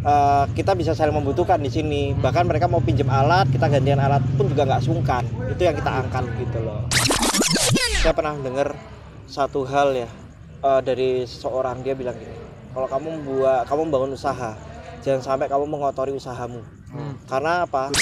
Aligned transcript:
eh, 0.00 0.44
kita 0.52 0.72
bisa 0.76 0.92
saling 0.92 1.14
membutuhkan 1.14 1.60
di 1.60 1.70
sini 1.70 2.12
bahkan 2.16 2.44
mereka 2.44 2.66
mau 2.66 2.80
pinjam 2.80 3.08
alat 3.08 3.48
kita 3.48 3.68
gantian 3.68 4.00
alat 4.00 4.22
pun 4.36 4.48
juga 4.48 4.66
nggak 4.66 4.82
sungkan 4.84 5.24
itu 5.48 5.62
yang 5.62 5.76
kita 5.76 5.90
angkat 5.90 6.24
gitu 6.40 6.58
loh 6.60 6.84
saya 8.00 8.14
pernah 8.16 8.34
dengar 8.40 8.68
satu 9.28 9.64
hal 9.68 9.92
ya 9.94 10.08
eh, 10.64 10.80
dari 10.80 11.24
seorang 11.24 11.84
dia 11.84 11.92
bilang 11.92 12.16
gini 12.16 12.36
kalau 12.70 12.86
kamu 12.86 13.06
membuat 13.20 13.66
kamu 13.66 13.80
membangun 13.90 14.12
usaha 14.14 14.56
jangan 15.00 15.22
sampai 15.24 15.46
kamu 15.48 15.64
mengotori 15.68 16.12
usahamu 16.12 16.60
Hmm. 16.90 17.14
karena 17.30 17.62
apa 17.70 17.94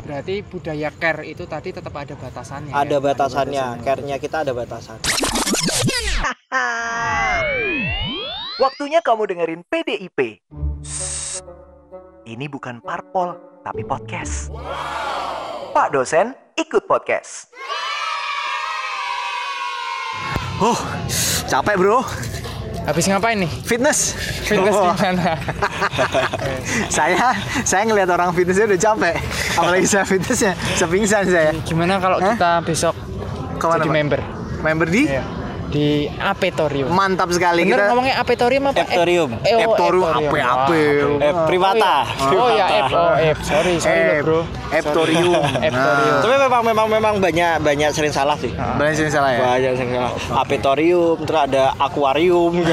Berarti 0.00 0.40
budaya 0.48 0.88
care 0.96 1.28
itu 1.28 1.44
tadi 1.44 1.76
tetap 1.76 1.92
ada 1.92 2.16
batasannya. 2.16 2.72
ada 2.72 2.96
ya? 2.96 3.04
batasannya 3.04 3.66
care-nya 3.84 4.16
kita 4.16 4.48
ada 4.48 4.56
batasan 4.56 4.96
Waktunya 8.56 9.04
kamu 9.04 9.28
dengerin 9.28 9.60
PDIP. 9.68 10.40
Ini 12.26 12.46
bukan 12.46 12.82
parpol, 12.82 13.38
tapi 13.62 13.82
podcast. 13.82 14.50
Pak 15.70 15.88
dosen 15.90 16.34
ikut 16.54 16.86
podcast. 16.86 17.50
Oh, 20.56 20.78
capek 21.46 21.76
bro. 21.76 22.00
Habis 22.86 23.10
ngapain 23.10 23.34
nih? 23.34 23.50
Fitness. 23.66 24.14
Fitness 24.46 24.72
Oh, 24.72 24.94
gimana? 24.94 25.34
saya 26.96 27.34
saya 27.66 27.82
ngelihat 27.82 28.14
orang 28.14 28.30
fitnessnya 28.30 28.70
udah 28.70 28.80
capek. 28.80 29.14
Apalagi 29.58 29.86
saya 29.90 30.04
fitnessnya, 30.06 30.52
sepingsan 30.78 31.26
saya. 31.26 31.50
Gimana 31.66 31.98
kalau 31.98 32.22
Hah? 32.22 32.38
kita 32.38 32.50
besok 32.62 32.94
Ke 33.58 33.66
mana, 33.66 33.82
jadi 33.82 33.90
member? 33.90 34.20
Member 34.62 34.86
di 34.86 35.02
Iya. 35.10 35.45
Di 35.66 36.06
Apetorium. 36.12 36.88
mantap 36.88 37.28
sekali 37.28 37.62
Bener 37.62 37.74
kita. 37.76 37.90
ngomongnya 37.90 38.14
Apetorium 38.16 38.62
apa? 38.66 38.80
Eptorium. 38.80 39.30
Eh, 39.36 39.52
oh, 39.52 39.60
Eptorium, 39.66 40.06
Eptorium. 40.06 40.24
ape, 40.24 40.38
Wah, 40.38 40.54
ape. 40.62 40.82
eh 41.18 41.32
Privata 41.44 41.96
Oh 42.32 42.48
ya, 42.48 42.66
Ep, 42.68 42.84
oh 42.88 43.14
Ep. 43.16 43.38
Sorry, 43.42 43.74
sorry 43.76 44.00
loh, 44.00 44.14
Ep- 44.14 44.24
bro. 44.24 44.40
Eptorium. 44.70 45.42
Eptorium. 45.68 46.18
tapi 46.18 46.34
memang 46.38 46.62
memang 46.64 46.86
memang 46.88 47.14
banyak 47.18 47.54
banyak 47.60 47.90
sering 47.90 48.10
salah 48.10 48.36
sih 48.36 48.50
Nah, 48.52 48.74
Benar 48.74 48.94
sih 48.94 49.06
salah 49.08 49.30
ya. 49.30 49.38
banyak 49.44 49.72
sering 49.74 49.92
salah 49.92 50.12
apetorium 50.38 51.16
terus 51.22 51.40
ada 51.42 51.64
akuarium 51.76 52.52
gitu 52.60 52.72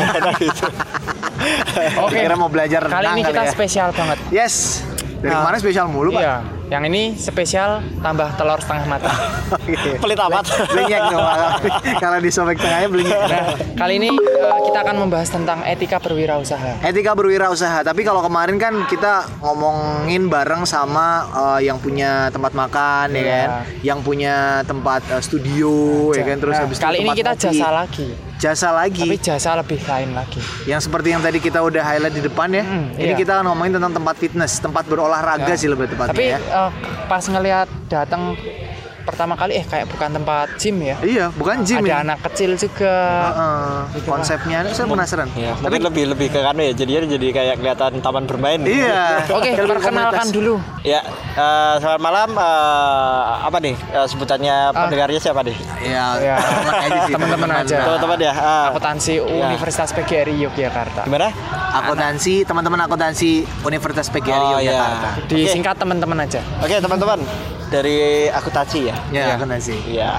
Oke. 2.00 2.18
Kira 2.18 2.36
mau 2.36 2.48
belajar 2.48 2.86
Kali 2.86 3.08
ini 3.10 3.22
kali 3.22 3.30
kita 3.30 3.42
ya. 3.42 3.52
spesial 3.52 3.90
banget. 3.92 4.18
Yes. 4.30 4.80
Dari 5.20 5.28
Nah. 5.30 5.40
kemarin 5.42 5.60
spesial 5.60 5.86
mulu, 5.88 6.12
Pak. 6.12 6.22
Iya. 6.22 6.36
Yang 6.74 6.84
ini 6.90 7.04
spesial 7.14 7.86
tambah 8.02 8.34
telur 8.34 8.58
setengah 8.58 8.90
matang. 8.90 9.14
Oke. 9.54 10.02
pelit 10.02 10.18
amat 10.18 10.42
Belinyek 10.66 11.02
dong. 11.06 11.22
kalau- 12.02 12.18
disobek 12.18 12.58
tengahnya 12.58 12.90
belinyek. 12.90 13.20
Nah, 13.20 13.46
kali 13.78 13.94
ini 14.00 14.10
eh, 14.10 14.60
kita 14.64 14.80
akan 14.82 14.96
membahas 14.98 15.30
tentang 15.30 15.62
etika 15.62 16.02
berwirausaha. 16.02 16.82
Etika 16.82 17.14
berwirausaha. 17.14 17.84
Tapi 17.84 18.02
kalau 18.02 18.26
kemarin 18.26 18.58
kan 18.58 18.74
kita 18.88 19.28
ngomongin 19.38 20.26
bareng 20.26 20.66
sama 20.66 21.30
eh, 21.30 21.70
yang 21.70 21.78
punya 21.78 22.34
tempat 22.34 22.58
makan 22.58 23.12
ya 23.12 23.22
Iya. 23.22 23.30
kan, 23.30 23.50
yang 23.86 24.00
punya 24.02 24.36
tempat 24.64 25.06
eh, 25.10 25.22
studio 25.22 25.74
ya 26.10 26.26
kan, 26.26 26.38
terus 26.40 26.56
Nah, 26.56 26.64
habis 26.66 26.78
itu 26.78 26.84
kali 26.84 26.98
ini 26.98 27.04
tempat 27.06 27.20
kita 27.20 27.32
kopi. 27.34 27.44
jasa 27.46 27.68
lagi. 27.70 28.08
Jasa 28.44 28.76
lagi. 28.76 29.08
Tapi 29.08 29.24
jasa 29.24 29.56
lebih 29.56 29.80
lain 29.88 30.12
lagi. 30.12 30.44
Yang 30.68 30.92
seperti 30.92 31.16
yang 31.16 31.24
tadi 31.24 31.40
kita 31.40 31.64
udah 31.64 31.80
highlight 31.80 32.12
di 32.12 32.20
depan 32.20 32.52
ya. 32.52 32.64
Hmm, 32.68 32.92
ini 33.00 33.16
iya. 33.16 33.16
kita 33.16 33.40
akan 33.40 33.48
ngomongin 33.48 33.80
tentang 33.80 33.96
tempat 33.96 34.16
fitness, 34.20 34.60
tempat 34.60 34.84
berolahraga 34.84 35.48
Ya. 35.48 35.56
sih 35.56 35.72
lebih 35.72 35.88
tepatnya 35.88 36.12
Tapi 36.12 36.26
ya. 36.28 36.40
eh, 36.44 36.70
pas 37.08 37.24
ngelihat 37.24 37.72
datang 37.88 38.36
pertama 39.04 39.34
kali 39.34 39.54
eh 39.56 39.64
kayak 39.64 39.86
bukan 39.88 40.10
tempat 40.14 40.48
gym 40.56 40.80
ya. 40.80 40.96
Iya, 41.00 41.26
bukan 41.32 41.62
gym 41.62 41.80
Ada 41.80 41.90
ya. 41.90 41.98
anak 42.02 42.20
kecil 42.24 42.56
juga. 42.56 42.96
Heeh. 43.26 43.72
Gitu, 43.94 44.08
konsepnya 44.08 44.58
saya 44.70 44.86
penasaran. 44.86 45.28
ya 45.34 45.52
mungkin 45.56 45.82
lebih 45.84 46.04
lebih 46.10 46.28
ke 46.30 46.40
kan 46.40 46.56
ya 46.56 46.72
jadinya 46.72 47.00
jadi 47.10 47.28
kayak 47.30 47.56
kelihatan 47.58 48.00
taman 48.00 48.24
bermain 48.24 48.60
Iya. 48.60 49.22
Oke, 49.38 49.52
lebih 49.52 49.70
perkenalkan 49.70 50.24
komunitas. 50.24 50.32
dulu. 50.32 50.54
ya 50.82 51.00
eh, 51.34 51.74
selamat 51.78 52.02
malam 52.02 52.30
eh, 52.34 53.22
apa 53.44 53.58
nih 53.60 53.76
eh, 53.76 54.08
sebutannya 54.08 54.56
pendengarnya 54.72 55.20
siapa 55.20 55.42
nih 55.42 55.58
Iya, 55.82 56.06
Ya, 56.16 56.36
sih, 57.02 57.14
teman-teman 57.14 57.50
aja. 57.54 57.78
teman-teman 57.84 58.18
ya 58.20 58.34
ah. 58.34 58.66
Akuntansi 58.70 59.14
Universitas 59.20 59.90
PGRI 59.92 60.36
Yogyakarta. 60.42 61.04
gimana 61.04 61.30
Akuntansi, 61.74 62.44
teman-teman 62.44 62.80
akuntansi 62.82 63.32
Universitas 63.62 64.08
PGRI 64.08 64.32
Oh, 64.32 64.60
iya. 64.60 64.72
Yogyakarta. 64.72 65.10
Disingkat 65.28 65.76
teman-teman 65.76 66.18
aja. 66.20 66.40
oke 66.60 66.76
teman-teman 66.78 67.20
dari 67.74 67.98
akuntansi 68.30 68.80
ya 68.84 68.96
Ya, 69.10 69.24
Iya. 69.26 69.34
akuntansi. 69.36 69.76
Iya. 69.88 70.10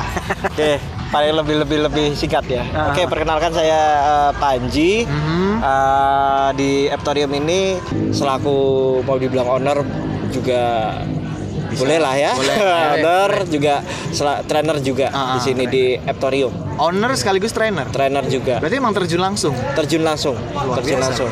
Oke, 0.45 0.71
paling 1.09 1.33
lebih 1.37 1.57
lebih 1.63 1.79
lebih 1.85 2.07
singkat 2.13 2.45
ya. 2.49 2.67
Ah. 2.69 2.91
Oke, 2.91 3.07
perkenalkan 3.07 3.51
saya 3.51 3.81
eh, 4.03 4.33
Panji. 4.35 5.07
Mhm. 5.07 5.63
Eh, 5.63 6.49
di 6.55 6.71
Eptorium 6.87 7.31
ini 7.33 7.79
selaku 8.11 8.57
mau 9.01 9.15
dibilang 9.15 9.47
owner 9.49 9.87
juga 10.29 10.63
boleh 11.73 11.99
lah 11.99 12.15
ya. 12.15 12.31
Boleh. 12.33 12.55
owner 12.95 13.31
juga 13.49 13.75
sela- 14.11 14.43
trainer 14.43 14.79
juga 14.79 15.11
Ah, 15.11 15.35
di 15.35 15.41
sini 15.41 15.65
di 15.67 15.85
Eptorium. 15.97 16.51
Owner 16.77 17.15
sekaligus 17.15 17.51
trainer. 17.51 17.87
Trainer 17.89 18.23
juga. 18.27 18.59
Berarti 18.59 18.77
emang 18.77 18.93
terjun 18.93 19.19
langsung. 19.21 19.55
Terjun 19.75 20.03
langsung. 20.03 20.35
Luar 20.53 20.79
terjun 20.79 20.99
biasa. 20.99 21.07
langsung. 21.09 21.31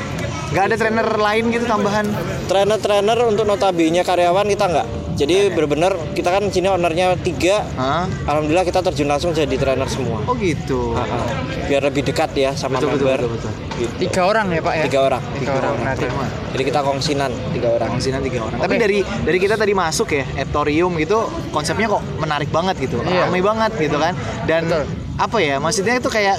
Gak 0.52 0.64
ada 0.68 0.76
trainer 0.76 1.08
lain 1.16 1.44
gitu 1.48 1.64
tambahan. 1.64 2.06
Trainer-trainer 2.44 3.18
untuk 3.24 3.48
notabene 3.48 4.04
karyawan 4.04 4.44
kita 4.52 4.64
nggak. 4.68 4.88
Jadi 5.12 5.52
benar-benar 5.52 5.92
kita 6.16 6.28
kan 6.32 6.48
sini 6.48 6.68
ownernya 6.72 7.16
tiga. 7.20 7.64
Hah? 7.76 8.08
Alhamdulillah 8.28 8.64
kita 8.64 8.80
terjun 8.80 9.08
langsung 9.08 9.36
jadi 9.36 9.52
trainer 9.60 9.88
semua. 9.88 10.24
Oh 10.24 10.32
gitu. 10.36 10.96
Ah, 10.96 11.04
ah. 11.04 11.24
biar 11.68 11.84
lebih 11.84 12.04
dekat 12.04 12.32
ya 12.36 12.50
sama 12.56 12.80
Betul, 12.80 12.96
betul, 12.96 13.06
member 13.08 13.20
betul, 13.20 13.30
betul. 13.36 13.52
Gitu. 13.76 13.92
Tiga 14.08 14.20
orang 14.28 14.46
ya 14.52 14.60
Pak 14.64 14.74
ya? 14.76 14.84
tiga 14.88 15.00
orang 15.04 15.22
Tiga 15.36 15.52
orang. 15.56 15.72
Nanti. 15.84 16.04
Keren 16.04 16.14
banget. 16.16 16.32
jadi 16.52 16.62
kita 16.68 16.80
kongsinan 16.84 17.30
tiga 17.52 17.68
orang 17.76 17.88
Kongsinan 17.92 18.20
tiga 18.24 18.38
orang. 18.44 18.58
Oke. 18.58 18.64
Tapi 18.68 18.74
dari 18.80 18.98
dari 19.04 19.38
kita 19.40 19.54
tadi 19.56 19.72
masuk 19.72 20.08
ya, 20.12 20.24
Eptorium 20.36 20.92
gitu 20.96 21.18
konsepnya 21.52 21.86
kok 21.92 22.02
menarik 22.16 22.48
banget 22.48 22.76
gitu. 22.80 22.96
Iya. 23.04 23.28
Ramai 23.28 23.40
banget 23.44 23.72
gitu 23.76 23.96
kan. 24.00 24.12
Dan 24.48 24.68
Betul. 24.68 24.84
Apa 25.18 25.38
ya? 25.40 25.56
Maksudnya 25.60 26.00
itu 26.00 26.08
kayak 26.08 26.36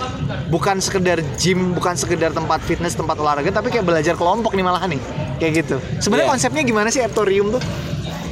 bukan 0.49 0.77
sekedar 0.81 1.21
gym, 1.37 1.73
bukan 1.77 1.93
sekedar 1.97 2.33
tempat 2.33 2.59
fitness, 2.65 2.97
tempat 2.97 3.17
olahraga, 3.17 3.49
tapi 3.53 3.69
kayak 3.69 3.85
belajar 3.85 4.13
kelompok 4.17 4.53
nih 4.53 4.65
malahan 4.65 4.89
nih. 4.93 5.01
Kayak 5.41 5.51
gitu. 5.65 5.75
Sebenarnya 5.99 6.27
Iya. 6.29 6.33
konsepnya 6.37 6.61
gimana 6.63 6.87
sih 6.89 7.01
Eptorium 7.01 7.53
tuh? 7.53 7.61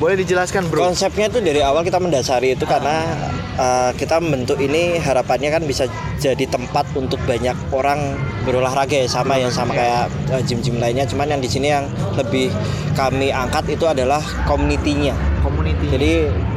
Boleh 0.02 0.18
dijelaskan, 0.18 0.66
Bro? 0.66 0.90
konsepnya 0.90 1.30
itu 1.30 1.46
dari 1.46 1.62
awal 1.62 1.86
kita 1.86 2.02
mendasari 2.02 2.58
itu 2.58 2.66
karena 2.66 3.06
uh, 3.54 3.94
kita 3.94 4.18
membentuk 4.18 4.58
ini 4.58 4.98
harapannya 4.98 5.54
kan 5.54 5.62
bisa 5.62 5.86
jadi 6.18 6.50
tempat 6.50 6.90
untuk 6.98 7.22
banyak 7.30 7.54
orang 7.70 8.18
berolahraga 8.42 8.98
ya 8.98 9.06
sama 9.06 9.38
ya 9.38 9.54
sama 9.54 9.78
kayak 9.78 10.10
uh, 10.34 10.42
gym-gym 10.42 10.82
lainnya 10.82 11.06
cuman 11.06 11.38
yang 11.38 11.42
di 11.42 11.46
sini 11.46 11.70
yang 11.70 11.86
lebih 12.18 12.50
kami 12.98 13.30
angkat 13.30 13.78
itu 13.78 13.86
adalah 13.86 14.22
community-nya 14.50 15.14
Community. 15.46 15.86
jadi 15.94 16.12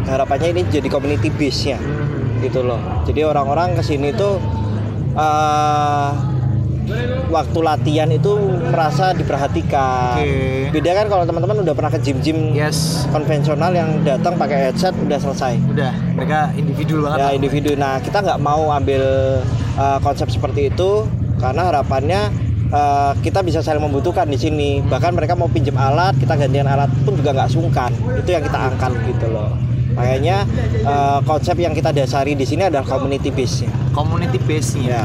harapannya 0.09 0.49
ini 0.57 0.63
jadi 0.69 0.89
community 0.89 1.29
base-nya 1.29 1.77
gitu 2.45 2.61
loh. 2.61 2.81
Jadi 3.09 3.25
orang-orang 3.25 3.73
ke 3.75 3.83
sini 3.83 4.13
tuh 4.13 4.37
uh, 5.17 6.13
waktu 7.33 7.59
latihan 7.65 8.09
itu 8.13 8.37
merasa 8.69 9.17
diperhatikan. 9.17 10.21
Oke. 10.21 10.69
beda 10.75 10.91
kan 10.93 11.07
kalau 11.09 11.25
teman-teman 11.25 11.57
udah 11.65 11.75
pernah 11.75 11.91
ke 11.91 11.99
gym-gym 12.03 12.53
Yes. 12.53 13.09
konvensional 13.09 13.73
yang 13.73 14.05
datang 14.05 14.37
pakai 14.37 14.69
headset 14.71 14.93
udah 15.01 15.19
selesai. 15.19 15.57
Udah, 15.71 15.93
mereka 16.13 16.53
individu 16.55 17.01
banget. 17.07 17.19
ya 17.19 17.29
individu. 17.33 17.71
Nah 17.79 18.03
kita 18.05 18.21
nggak 18.21 18.41
mau 18.43 18.69
ambil 18.75 19.03
uh, 19.81 19.99
konsep 20.05 20.29
seperti 20.29 20.69
itu 20.69 21.09
karena 21.41 21.73
harapannya 21.73 22.29
uh, 22.69 23.13
kita 23.25 23.41
bisa 23.41 23.65
saling 23.65 23.81
membutuhkan 23.83 24.29
di 24.29 24.37
sini. 24.37 24.85
Bahkan 24.85 25.17
mereka 25.17 25.33
mau 25.39 25.49
pinjam 25.49 25.79
alat 25.81 26.15
kita 26.21 26.37
gantian 26.37 26.69
alat 26.69 26.91
pun 27.07 27.17
juga 27.17 27.33
nggak 27.33 27.51
sungkan. 27.51 27.91
Itu 28.21 28.29
yang 28.29 28.45
kita 28.45 28.59
angkat 28.61 28.93
gitu 29.09 29.33
loh 29.33 29.74
makanya 29.95 30.43
uh, 30.83 31.19
konsep 31.23 31.55
yang 31.57 31.71
kita 31.71 31.91
dasari 31.91 32.35
di 32.35 32.43
sini 32.43 32.67
adalah 32.67 32.83
community 32.85 33.31
base 33.31 33.65
nya 33.65 33.73
Community 33.91 34.39
base-nya. 34.43 34.91
ya 34.91 35.05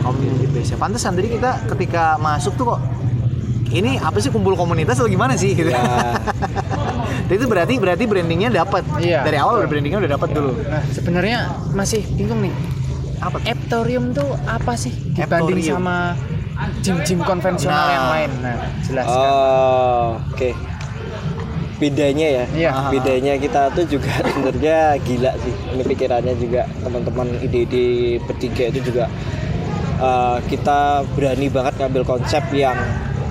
Community 0.00 0.46
base-nya. 0.48 0.76
Pantesan 0.76 1.12
tadi 1.12 1.28
kita 1.30 1.50
ketika 1.68 2.16
masuk 2.16 2.56
tuh 2.56 2.72
kok 2.72 2.80
ini 3.68 3.98
apa 3.98 4.16
sih 4.16 4.30
kumpul 4.30 4.54
komunitas 4.54 4.96
atau 4.96 5.10
gimana 5.10 5.34
sih 5.34 5.52
gitu. 5.52 5.68
ya 5.68 6.14
itu 7.34 7.44
berarti 7.44 7.76
berarti 7.76 8.04
brandingnya 8.06 8.52
dapat. 8.54 8.84
Iya. 8.96 9.24
Dari 9.24 9.36
awal 9.36 9.66
brandingnya 9.66 9.98
udah 9.98 10.12
dapat 10.14 10.28
dulu. 10.30 10.52
Nah, 10.62 10.82
sebenarnya 10.88 11.38
masih 11.72 12.04
bingung 12.14 12.40
nih. 12.44 12.54
Apa? 13.18 13.40
tuh? 13.40 13.50
Eptorium 13.50 14.12
tuh 14.12 14.30
apa 14.44 14.76
sih 14.76 14.92
dibanding 15.16 15.58
Eptorium. 15.58 15.76
sama 15.80 15.96
gym-gym 16.84 17.20
konvensional 17.24 17.76
Nah. 17.82 17.92
yang 17.92 18.06
lain? 18.12 18.30
Nah, 18.44 18.56
jelaskan. 18.86 19.28
Oh, 19.28 20.08
oke. 20.30 20.50
Bedanya 21.84 22.26
ya. 22.40 22.44
Iya. 22.56 22.70
Bedanya 22.88 23.32
kita 23.36 23.68
tuh 23.76 23.84
juga 23.84 24.08
sebenarnya 24.32 24.96
gila 25.04 25.32
sih. 25.44 25.54
Ini 25.76 25.82
pikirannya 25.84 26.34
juga 26.40 26.64
teman-teman 26.80 27.28
ide-ide 27.44 28.16
bertiga 28.24 28.72
itu 28.72 28.80
juga 28.88 29.04
eh, 30.00 30.38
kita 30.48 31.04
berani 31.12 31.52
banget 31.52 31.76
ngambil 31.76 32.02
konsep 32.08 32.40
yang 32.56 32.76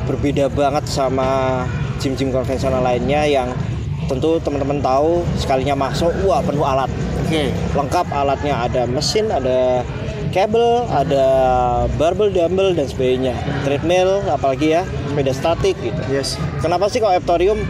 berbeda 0.06 0.54
banget 0.54 0.86
sama 0.86 1.64
gym-gym 1.98 2.30
konvensional 2.30 2.84
lainnya 2.84 3.26
yang 3.26 3.50
tentu 4.06 4.36
teman-teman 4.44 4.84
tahu 4.84 5.24
sekalinya 5.40 5.80
masuk 5.80 6.12
wah 6.28 6.44
penuh 6.44 6.68
alat 6.68 6.92
Oke. 7.24 7.56
lengkap 7.72 8.06
alatnya 8.12 8.60
ada 8.60 8.84
mesin 8.84 9.32
ada 9.32 9.88
kabel 10.36 10.84
ada 10.92 11.26
barbell 11.96 12.34
dumbbell 12.34 12.76
dan 12.76 12.90
sebagainya 12.90 13.32
treadmill 13.64 14.20
apalagi 14.28 14.76
ya 14.76 14.84
sepeda 15.14 15.32
statik 15.32 15.78
gitu. 15.78 16.02
Yes. 16.10 16.42
Kenapa 16.60 16.90
sih 16.90 16.98
kalau 16.98 17.14
Eptorium 17.14 17.62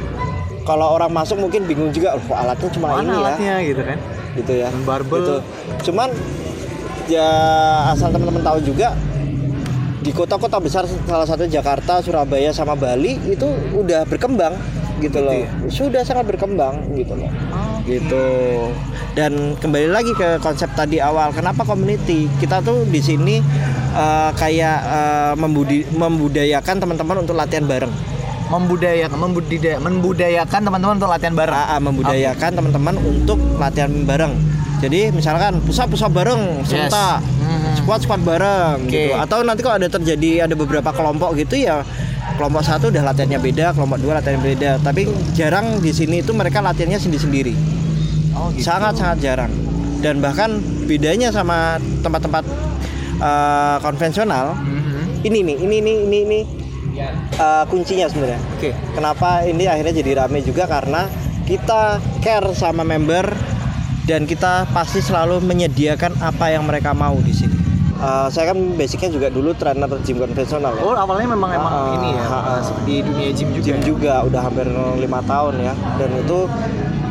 kalau 0.64 0.96
orang 0.96 1.12
masuk 1.12 1.40
mungkin 1.40 1.68
bingung 1.68 1.92
juga, 1.92 2.16
loh 2.16 2.36
alatnya 2.36 2.70
cuma 2.72 2.88
Mana 2.96 3.04
ini 3.04 3.12
ya, 3.12 3.20
alatnya 3.20 3.56
gitu 3.64 3.82
kan? 3.84 3.98
gitu 4.34 4.52
ya. 4.56 4.70
Barbel. 4.88 5.18
Gitu. 5.20 5.36
Cuman 5.92 6.10
ya 7.12 7.30
asal 7.92 8.10
teman-teman 8.16 8.42
tahu 8.42 8.60
juga 8.64 8.96
di 10.04 10.12
kota-kota 10.12 10.60
besar 10.60 10.84
salah 11.08 11.28
satu 11.28 11.48
Jakarta, 11.48 12.00
Surabaya 12.04 12.52
sama 12.52 12.76
Bali 12.76 13.16
itu 13.28 13.48
udah 13.76 14.04
berkembang 14.04 14.56
gitu 15.00 15.20
loh. 15.20 15.32
ya? 15.36 15.48
Sudah 15.68 16.04
sangat 16.04 16.28
berkembang 16.28 16.92
gitu 16.96 17.16
loh. 17.16 17.32
Gitu. 17.84 18.26
Dan 19.14 19.60
kembali 19.60 19.92
lagi 19.92 20.12
ke 20.16 20.40
konsep 20.40 20.72
tadi 20.74 20.98
awal, 20.98 21.36
kenapa 21.36 21.68
community? 21.68 22.26
Kita 22.40 22.64
tuh 22.64 22.88
di 22.88 23.00
sini 23.04 23.40
eh, 23.94 24.32
kayak 24.36 24.78
eh, 24.80 25.34
membudi- 25.36 25.88
membudayakan 25.92 26.80
teman-teman 26.84 27.28
untuk 27.28 27.36
latihan 27.36 27.68
bareng. 27.68 27.92
Membudayakan, 28.54 29.18
membudidaya, 29.18 29.78
membudayakan 29.82 30.62
teman-teman 30.62 30.94
untuk 31.02 31.10
latihan 31.10 31.34
bareng. 31.34 31.58
AA 31.58 31.78
membudayakan 31.82 32.52
teman-teman 32.54 32.96
untuk 33.02 33.40
latihan 33.58 33.90
bareng. 34.06 34.34
Jadi 34.78 35.10
misalkan 35.10 35.58
pusat-pusat 35.64 36.12
bareng, 36.12 36.62
Yes. 36.62 36.70
serta 36.70 37.18
Mhm. 37.18 37.82
squad-squad 37.82 38.22
bareng 38.22 38.86
Oke. 38.86 38.92
gitu. 38.92 39.16
Atau 39.16 39.42
nanti 39.42 39.66
kalau 39.66 39.82
ada 39.82 39.90
terjadi 39.90 40.46
ada 40.46 40.54
beberapa 40.54 40.92
kelompok 40.92 41.34
gitu 41.34 41.56
ya 41.58 41.82
kelompok 42.36 42.62
satu 42.62 42.94
udah 42.94 43.04
latihannya 43.10 43.40
beda, 43.40 43.74
kelompok 43.74 43.98
dua 43.98 44.20
latihannya 44.22 44.44
beda. 44.44 44.72
Tapi 44.84 45.08
jarang 45.34 45.80
di 45.80 45.90
sini 45.90 46.22
itu 46.22 46.30
mereka 46.36 46.62
latihannya 46.62 47.00
sendiri-sendiri. 47.00 47.54
Oh, 48.34 48.50
gitu. 48.54 48.66
Sangat-sangat 48.66 49.18
jarang. 49.18 49.52
Dan 50.04 50.20
bahkan 50.20 50.60
bedanya 50.86 51.34
sama 51.34 51.82
tempat-tempat 52.04 52.44
eh, 53.24 53.78
konvensional, 53.80 54.52
Mhm. 54.58 55.24
ini 55.24 55.40
nih, 55.48 55.58
ini 55.64 55.78
nih, 55.80 55.98
ini 56.04 56.18
ini 56.28 56.40
eh, 56.96 57.64
kuncinya 57.68 58.06
sebenarnya. 58.08 58.40
Oke. 58.58 58.72
Kenapa 58.94 59.44
ini 59.44 59.66
akhirnya 59.66 59.94
jadi 60.00 60.12
rame 60.24 60.40
juga 60.46 60.70
karena 60.70 61.10
kita 61.44 62.00
care 62.24 62.50
sama 62.56 62.88
member 62.88 63.28
dan 64.08 64.28
kita 64.28 64.68
pasti 64.72 65.00
selalu 65.00 65.40
menyediakan 65.44 66.20
apa 66.20 66.52
yang 66.52 66.64
mereka 66.68 66.92
mau 66.96 67.16
di 67.20 67.34
sini. 67.36 67.64
Eh, 68.04 68.28
saya 68.28 68.52
kan 68.52 68.60
basicnya 68.76 69.10
juga 69.16 69.28
dulu 69.32 69.56
trainer 69.56 69.88
gym 70.04 70.20
konvensional 70.20 70.76
ya. 70.76 70.84
Oh, 70.84 70.92
awalnya 70.92 71.32
memang 71.32 71.52
emang 71.56 71.72
Ah, 71.72 71.96
ini 71.96 72.10
ya, 72.12 72.24
ah, 72.28 72.60
ah. 72.60 72.62
di 72.84 73.00
dunia 73.00 73.32
gym 73.32 73.50
juga. 73.56 73.64
Gym 73.64 73.80
ya? 73.80 73.84
juga 73.88 74.14
udah 74.28 74.42
hampir 74.44 74.68
lima 75.00 75.20
tahun 75.24 75.54
ya 75.64 75.74
dan 75.96 76.10
itu 76.20 76.40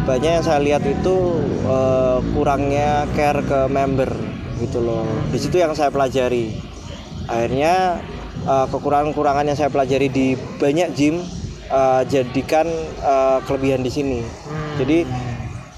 banyak 0.05 0.31
yang 0.37 0.45
saya 0.45 0.61
lihat 0.61 0.85
itu 0.85 1.17
eh, 1.65 2.19
kurangnya 2.37 3.09
care 3.17 3.41
ke 3.41 3.61
member 3.73 4.13
gitu 4.61 4.85
loh. 4.85 5.09
Di 5.33 5.39
situ 5.41 5.57
yang 5.57 5.73
saya 5.73 5.89
pelajari. 5.89 6.53
Akhirnya 7.25 8.03
eh, 8.43 8.67
kekurangan-kekurangan 8.69 9.45
yang 9.45 9.57
saya 9.57 9.69
pelajari 9.69 10.07
di 10.07 10.27
banyak 10.57 10.93
gym 10.93 11.21
eh, 11.67 12.03
jadikan 12.07 12.67
eh, 12.99 13.39
kelebihan 13.45 13.81
di 13.81 13.89
sini. 13.89 14.19
Jadi 14.75 15.05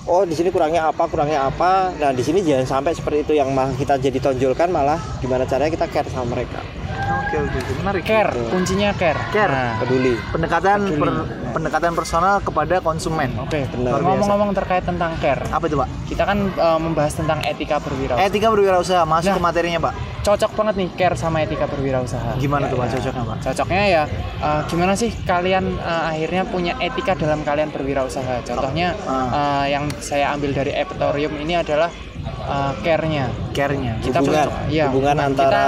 oh 0.04 0.22
di 0.22 0.32
sini 0.32 0.48
kurangnya 0.48 0.86
apa, 0.86 1.04
kurangnya 1.04 1.44
apa. 1.44 1.92
Nah, 1.94 2.10
di 2.10 2.20
sini 2.20 2.40
jangan 2.40 2.66
sampai 2.78 2.92
seperti 2.92 3.22
itu 3.22 3.32
yang 3.34 3.50
malah 3.50 3.72
kita 3.72 3.96
jadi 3.96 4.18
tonjolkan 4.18 4.68
malah 4.68 5.00
gimana 5.18 5.44
caranya 5.44 5.72
kita 5.72 5.86
care 5.88 6.08
sama 6.08 6.34
mereka. 6.34 6.60
Oke, 7.04 7.36
oke, 7.36 7.56
oke. 7.58 7.72
Menarik. 7.82 8.02
Care, 8.02 8.30
kuncinya 8.48 8.94
care. 8.94 9.18
Care. 9.28 9.50
Nah, 9.50 9.76
Peduli. 9.76 10.14
Pendekatan 10.30 10.78
Peduli. 10.86 11.00
per- 11.02 11.26
pendekatan 11.50 11.92
personal 11.92 12.38
kepada 12.38 12.78
konsumen. 12.78 13.28
Oke, 13.38 13.66
Benar. 13.66 13.98
ngomong-ngomong 13.98 14.54
terkait 14.54 14.86
tentang 14.86 15.12
care, 15.18 15.42
Apa 15.48 15.66
itu, 15.66 15.74
Pak? 15.74 15.88
kita 16.06 16.22
kan 16.22 16.38
eh, 16.46 16.78
membahas 16.78 17.12
tentang 17.12 17.42
etika 17.42 17.76
berwirausaha. 17.78 18.22
Etika 18.22 18.48
berwirausaha 18.48 19.02
masuk 19.04 19.30
Nah. 19.30 19.36
ke 19.36 19.42
materinya, 19.42 19.80
Pak. 19.82 19.94
Cocok 20.24 20.56
banget 20.56 20.74
nih 20.80 20.88
care 20.96 21.12
sama 21.14 21.44
etika 21.44 21.68
berwirausaha. 21.68 22.40
Gimana 22.40 22.64
tuh, 22.66 22.80
Pak? 22.80 22.96
Cocoknya, 22.96 23.22
Pak? 23.22 23.36
Cocoknya 23.44 23.82
ya, 23.84 24.02
eh, 24.40 24.60
gimana 24.66 24.92
sih 24.96 25.12
kalian 25.22 25.64
eh, 25.76 26.02
akhirnya 26.08 26.42
punya 26.44 26.72
etika 26.80 27.12
dalam 27.12 27.44
kalian 27.44 27.68
berwirausaha? 27.68 28.40
Contohnya 28.42 28.96
Ah. 29.04 29.28
eh, 29.62 29.76
yang 29.76 29.84
saya 30.00 30.32
ambil 30.32 30.50
dari 30.50 30.72
Epitorium 30.72 31.36
ini 31.36 31.54
adalah 31.54 31.92
eh, 32.24 32.72
care-nya. 32.80 33.28
Care-nya. 33.52 34.00
Kita 34.00 34.18
hubungan, 34.18 34.48
iya, 34.66 34.88
hubungan 34.88 35.16
antara 35.18 35.64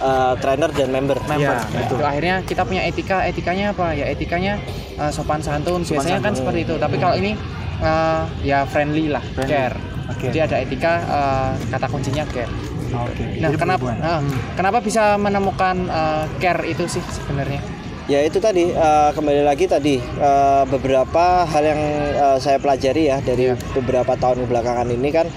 uh, 0.00 0.32
trainer 0.34 0.72
dan 0.72 0.88
member. 0.88 1.20
Member, 1.22 1.52
Ya, 1.52 1.60
betul. 1.70 2.00
itu 2.00 2.02
akhirnya 2.02 2.34
kita 2.42 2.62
punya 2.64 2.82
etika. 2.82 3.22
Etikanya 3.22 3.70
apa? 3.70 3.92
Ya 3.92 4.08
etikanya 4.08 4.56
eh, 4.96 5.12
sopan 5.12 5.38
santun. 5.38 5.84
Sopan 5.84 6.00
Biasanya 6.00 6.18
kan 6.18 6.32
santun. 6.32 6.40
seperti 6.40 6.60
itu. 6.64 6.74
Tapi 6.76 6.96
kalau 6.96 7.14
ini 7.14 7.36
eh, 7.80 8.22
ya 8.42 8.64
friendly 8.64 9.12
lah, 9.12 9.20
Friendly. 9.36 9.52
care. 9.52 9.76
Oke. 10.08 10.24
Jadi 10.28 10.38
ada 10.40 10.56
etika. 10.58 10.92
eh, 10.98 11.50
kata 11.68 11.86
kuncinya 11.86 12.24
care. 12.26 12.50
Oke. 12.94 13.24
Nah, 13.40 13.48
Jadi 13.48 13.56
kenapa? 13.56 13.88
nah, 13.94 14.18
Hmm. 14.20 14.36
kenapa 14.54 14.78
bisa 14.78 15.16
menemukan 15.16 15.76
eh, 15.84 16.24
care 16.38 16.62
itu 16.66 16.84
sih 16.86 17.02
sebenarnya? 17.02 17.60
Ya 18.04 18.18
itu 18.18 18.42
tadi 18.42 18.66
uh, 18.68 19.14
kembali 19.14 19.46
lagi 19.46 19.70
tadi 19.70 20.02
uh, 20.18 20.66
beberapa 20.66 21.46
hal 21.46 21.62
yang 21.62 21.80
uh, 22.12 22.34
saya 22.34 22.58
pelajari 22.58 23.06
ya 23.06 23.22
dari 23.22 23.46
Iya. 23.46 23.56
beberapa 23.78 24.18
tahun 24.18 24.42
belakangan 24.44 24.90
ini 24.90 25.08
kan 25.08 25.30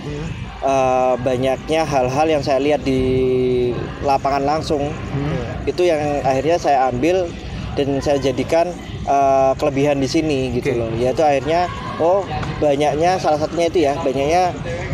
uh, 0.59 1.13
banyaknya 1.15 1.85
hal-hal 1.85 2.25
yang 2.25 2.41
saya 2.41 2.57
lihat 2.57 2.81
di 2.81 3.69
lapangan 4.01 4.41
langsung 4.41 4.81
Hmm. 4.89 5.69
itu 5.69 5.85
yang 5.85 6.01
akhirnya 6.25 6.57
saya 6.57 6.89
ambil 6.89 7.29
dan 7.77 8.01
saya 8.01 8.17
jadikan 8.17 8.73
uh, 9.05 9.53
kelebihan 9.55 10.01
di 10.01 10.09
sini 10.09 10.49
gitu 10.51 10.73
loh. 10.73 10.89
Yaitu 10.95 11.21
akhirnya 11.21 11.69
oh 11.97 12.25
banyaknya 12.57 13.21
salah 13.21 13.37
satunya 13.37 13.69
itu 13.69 13.79
ya 13.83 13.93
banyaknya 13.95 14.43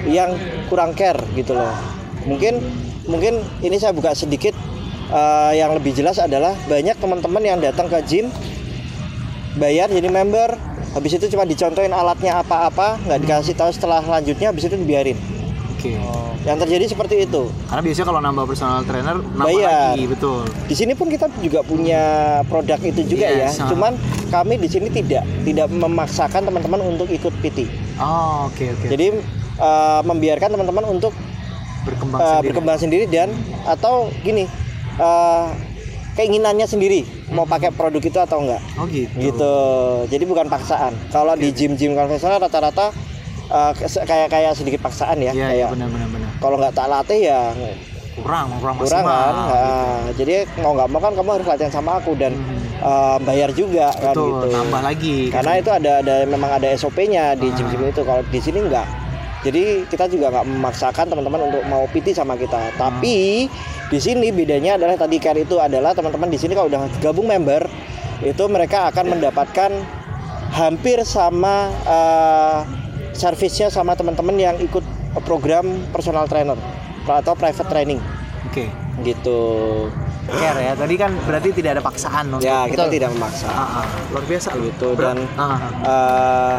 yang 0.06 0.36
kurang 0.68 0.92
care 0.92 1.24
gitu 1.34 1.56
loh. 1.56 1.72
Mungkin 2.24 2.54
mungkin 3.06 3.34
ini 3.62 3.78
saya 3.78 3.92
buka 3.92 4.14
sedikit 4.14 4.54
uh, 5.10 5.52
yang 5.52 5.74
lebih 5.74 5.92
jelas 5.92 6.18
adalah 6.18 6.54
banyak 6.66 6.96
teman-teman 6.98 7.42
yang 7.42 7.58
datang 7.58 7.90
ke 7.90 7.98
gym 8.06 8.28
bayar 9.52 9.92
jadi 9.92 10.08
member 10.08 10.56
habis 10.92 11.12
itu 11.12 11.28
cuma 11.28 11.44
dicontohin 11.44 11.92
alatnya 11.92 12.40
apa-apa 12.40 13.00
nggak 13.04 13.20
dikasih 13.20 13.56
tahu 13.56 13.72
setelah 13.72 14.00
lanjutnya 14.00 14.52
habis 14.52 14.64
itu 14.64 14.76
dibiarin 14.76 15.20
Oke. 15.76 15.98
yang 16.46 16.56
terjadi 16.56 16.86
seperti 16.88 17.26
itu 17.26 17.50
Karena 17.68 17.82
biasanya 17.82 18.08
kalau 18.08 18.22
nambah 18.22 18.46
personal 18.48 18.80
trainer 18.86 19.18
nambah 19.18 19.50
Bayar. 19.50 19.98
lagi, 19.98 20.04
betul. 20.08 20.40
di 20.70 20.76
sini 20.78 20.94
pun 20.96 21.08
kita 21.10 21.28
juga 21.42 21.66
punya 21.66 22.02
produk 22.48 22.80
itu 22.80 23.02
juga 23.04 23.28
Yes, 23.28 23.60
ya 23.60 23.66
ah. 23.66 23.70
cuman 23.76 23.92
kami 24.30 24.56
di 24.56 24.70
sini 24.72 24.88
tidak 24.88 25.26
tidak 25.44 25.68
memaksakan 25.68 26.48
teman-teman 26.48 26.80
untuk 26.86 27.12
ikut 27.12 27.34
PT 27.42 27.68
Oh, 28.00 28.48
oke 28.48 28.64
oke. 28.72 28.88
jadi 28.88 29.20
uh, 29.60 30.02
membiarkan 30.06 30.56
teman-teman 30.56 30.86
untuk 30.88 31.12
berkembang 31.84 32.20
uh, 32.20 32.26
sendiri. 32.28 32.48
berkembang 32.48 32.78
sendiri 32.78 33.06
dan 33.06 33.30
atau 33.64 33.94
gini 34.22 34.46
uh, 34.98 35.50
keinginannya 36.12 36.66
sendiri 36.66 37.02
mau 37.30 37.44
pakai 37.44 37.72
produk 37.72 38.00
itu 38.00 38.20
atau 38.20 38.44
enggak. 38.44 38.62
Oh 38.76 38.84
gitu. 38.86 39.16
gitu. 39.16 39.56
Jadi 40.08 40.24
bukan 40.28 40.46
paksaan. 40.46 40.92
Kalau 41.08 41.34
di 41.34 41.50
gym-gym 41.50 41.96
konvensional 41.96 42.38
rata-rata 42.38 42.92
uh, 43.48 43.72
kayak 44.04 44.28
kayak 44.28 44.52
sedikit 44.52 44.80
paksaan 44.82 45.18
ya 45.18 45.32
Iya, 45.32 45.36
iya 45.36 45.48
kayak 45.48 45.70
benar 45.74 45.88
benar 45.90 46.08
benar. 46.10 46.30
kalau 46.38 46.56
nggak 46.58 46.74
tak 46.74 46.88
latih 46.88 47.20
ya 47.24 47.42
Kurang, 48.12 48.52
kurang 48.60 48.76
kurang 48.76 49.08
kan? 49.08 49.34
Nah, 49.34 50.04
jadi 50.14 50.44
mau 50.60 50.76
nggak 50.76 50.90
mau 50.92 51.00
kan 51.00 51.16
kamu 51.16 51.30
harus 51.32 51.48
latihan 51.48 51.72
sama 51.72 51.96
aku 51.96 52.12
dan 52.14 52.36
uh, 52.84 53.16
bayar 53.24 53.56
juga 53.56 53.88
kan 53.96 54.12
Betul, 54.12 54.28
gitu. 54.36 54.48
tambah 54.52 54.82
lagi. 54.84 55.18
karena 55.32 55.52
itu 55.56 55.70
ada 55.72 55.92
ada 56.04 56.16
memang 56.28 56.52
ada 56.52 56.68
SOP-nya 56.76 57.40
di 57.40 57.48
Ah. 57.48 57.56
gym-gym 57.56 57.88
itu. 57.88 58.04
Kalau 58.04 58.20
di 58.28 58.40
sini 58.44 58.60
enggak 58.62 58.84
jadi 59.42 59.90
kita 59.90 60.06
juga 60.06 60.30
nggak 60.30 60.46
memaksakan 60.48 61.06
teman-teman 61.10 61.42
untuk 61.50 61.62
mau 61.66 61.84
PT 61.90 62.14
sama 62.14 62.38
kita 62.38 62.74
tapi 62.78 63.50
di 63.90 64.00
sini 64.00 64.30
bedanya 64.30 64.78
adalah 64.78 64.96
tadi 64.96 65.18
care 65.18 65.42
itu 65.42 65.58
adalah 65.58 65.92
teman-teman 65.92 66.30
di 66.30 66.38
sini 66.38 66.54
kalau 66.54 66.70
udah 66.70 66.86
gabung 67.02 67.26
member 67.28 67.66
itu 68.22 68.44
mereka 68.46 68.94
akan 68.94 69.18
mendapatkan 69.18 69.72
hampir 70.54 71.02
sama 71.08 71.74
uh, 71.90 72.62
servisnya 73.12 73.68
sama 73.68 73.98
teman-teman 73.98 74.38
yang 74.38 74.56
ikut 74.62 74.84
program 75.26 75.66
personal 75.90 76.30
trainer 76.30 76.56
atau 77.04 77.34
private 77.34 77.68
training 77.68 78.00
Oke. 78.48 78.70
gitu 79.02 79.40
Care 80.32 80.62
ya. 80.64 80.74
Tadi 80.78 80.96
kan 80.96 81.12
berarti 81.26 81.50
tidak 81.50 81.76
ada 81.76 81.84
paksaan 81.84 82.30
untuk 82.30 82.46
ya 82.46 82.70
kita 82.70 82.88
Betul. 82.88 82.94
tidak 82.94 83.10
memaksa 83.18 83.48
Ah, 83.50 83.82
ah. 83.82 83.86
luar 84.14 84.24
biasa 84.30 84.50
loh. 84.54 84.64
gitu 84.70 84.90
dan 84.96 85.18
ah, 85.36 85.44
ah. 85.44 85.58
eh, 85.82 86.58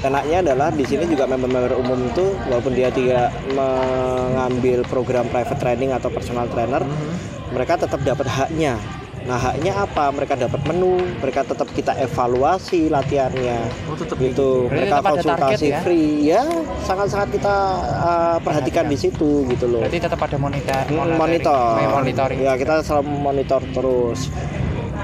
enaknya 0.00 0.36
adalah 0.42 0.68
di 0.70 0.84
sini 0.84 1.04
juga 1.04 1.26
member-member 1.26 1.74
umum 1.76 1.98
itu 2.06 2.24
walaupun 2.46 2.72
dia 2.72 2.88
tidak 2.88 3.34
mengambil 3.52 4.86
program 4.86 5.26
private 5.26 5.58
training 5.58 5.90
atau 5.90 6.08
personal 6.08 6.46
trainer 6.46 6.80
Mhm. 6.80 7.10
mereka 7.50 7.74
tetap 7.76 8.00
dapat 8.02 8.26
haknya. 8.26 8.78
Nah 9.18 9.36
haknya 9.36 9.74
apa? 9.76 10.08
Mereka 10.08 10.38
dapat 10.38 10.60
menu 10.64 10.94
mereka 11.18 11.42
tetap 11.42 11.68
kita 11.68 11.92
evaluasi 11.98 12.88
latihannya. 12.88 13.60
Oh, 13.84 13.92
tetap 13.92 14.16
gitu. 14.16 14.70
Mereka 14.70 14.94
tetap 14.94 15.12
konsultasi 15.12 15.66
ya? 15.68 15.80
free. 15.82 16.10
Ya 16.24 16.42
sangat-sangat 16.80 17.34
kita 17.34 17.54
uh, 17.98 18.36
perhatikan 18.38 18.86
di 18.86 18.96
situ 18.96 19.44
gitu 19.46 19.66
loh. 19.66 19.82
Berarti 19.82 20.00
tetap 20.00 20.16
ada 20.18 20.36
monitor, 20.38 20.80
Mm, 20.86 21.18
monitor. 21.18 21.76
monitoring. 21.92 22.38
ya 22.40 22.54
kita 22.54 22.80
selalu 22.80 23.10
monitor 23.10 23.60
terus. 23.68 24.30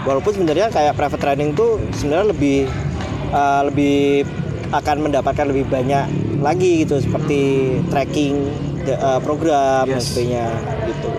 Walaupun 0.05 0.33
sebenarnya 0.33 0.69
kayak 0.69 0.95
private 0.95 1.21
training 1.21 1.51
tuh 1.53 1.77
sebenarnya 1.93 2.27
lebih 2.31 2.59
uh, 3.29 3.63
lebih 3.67 4.25
akan 4.75 4.97
mendapatkan 5.07 5.47
lebih 5.47 5.71
banyak 5.71 6.05
lagi 6.43 6.83
gitu 6.83 6.99
seperti 6.99 7.41
tracking 7.89 8.51
de- 8.83 8.99
uh, 8.99 9.23
program 9.23 9.87
dan 9.87 9.97
Yes. 9.97 10.11
sebagainya 10.11 10.47
gitu 10.91 11.11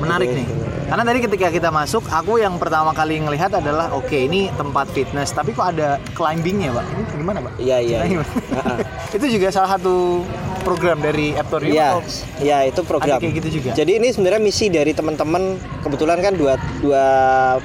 Menarik 0.00 0.32
nih. 0.32 0.46
Karena 0.88 1.04
tadi 1.06 1.18
ketika 1.22 1.48
kita 1.52 1.68
masuk, 1.70 2.02
aku 2.08 2.40
yang 2.40 2.58
pertama 2.58 2.90
kali 2.90 3.20
ngelihat 3.20 3.52
adalah 3.52 3.94
oke 3.94 4.16
ini 4.16 4.50
tempat 4.56 4.90
fitness, 4.90 5.30
tapi 5.30 5.54
kok 5.54 5.70
ada 5.70 6.00
climbingnya, 6.16 6.74
pak? 6.74 6.84
Ini 6.88 7.02
gimana, 7.14 7.38
pak? 7.44 7.52
Iya 7.60 7.76
iya. 7.78 7.98
Iya. 8.08 8.24
itu 9.20 9.26
juga 9.38 9.52
salah 9.54 9.78
satu 9.78 10.24
program 10.66 10.98
dari 10.98 11.36
Aptorium 11.36 11.76
Iya, 11.76 11.88
atau 11.94 12.02
ya 12.42 12.58
itu 12.66 12.80
program. 12.82 13.20
Ada 13.20 13.22
kayak 13.22 13.34
gitu 13.38 13.48
juga? 13.60 13.70
Jadi 13.76 13.92
ini 14.02 14.08
sebenarnya 14.10 14.40
misi 14.42 14.66
dari 14.66 14.90
teman-teman. 14.90 15.60
Kebetulan 15.84 16.18
kan 16.18 16.32
dua 16.34 16.58
dua 16.82 17.04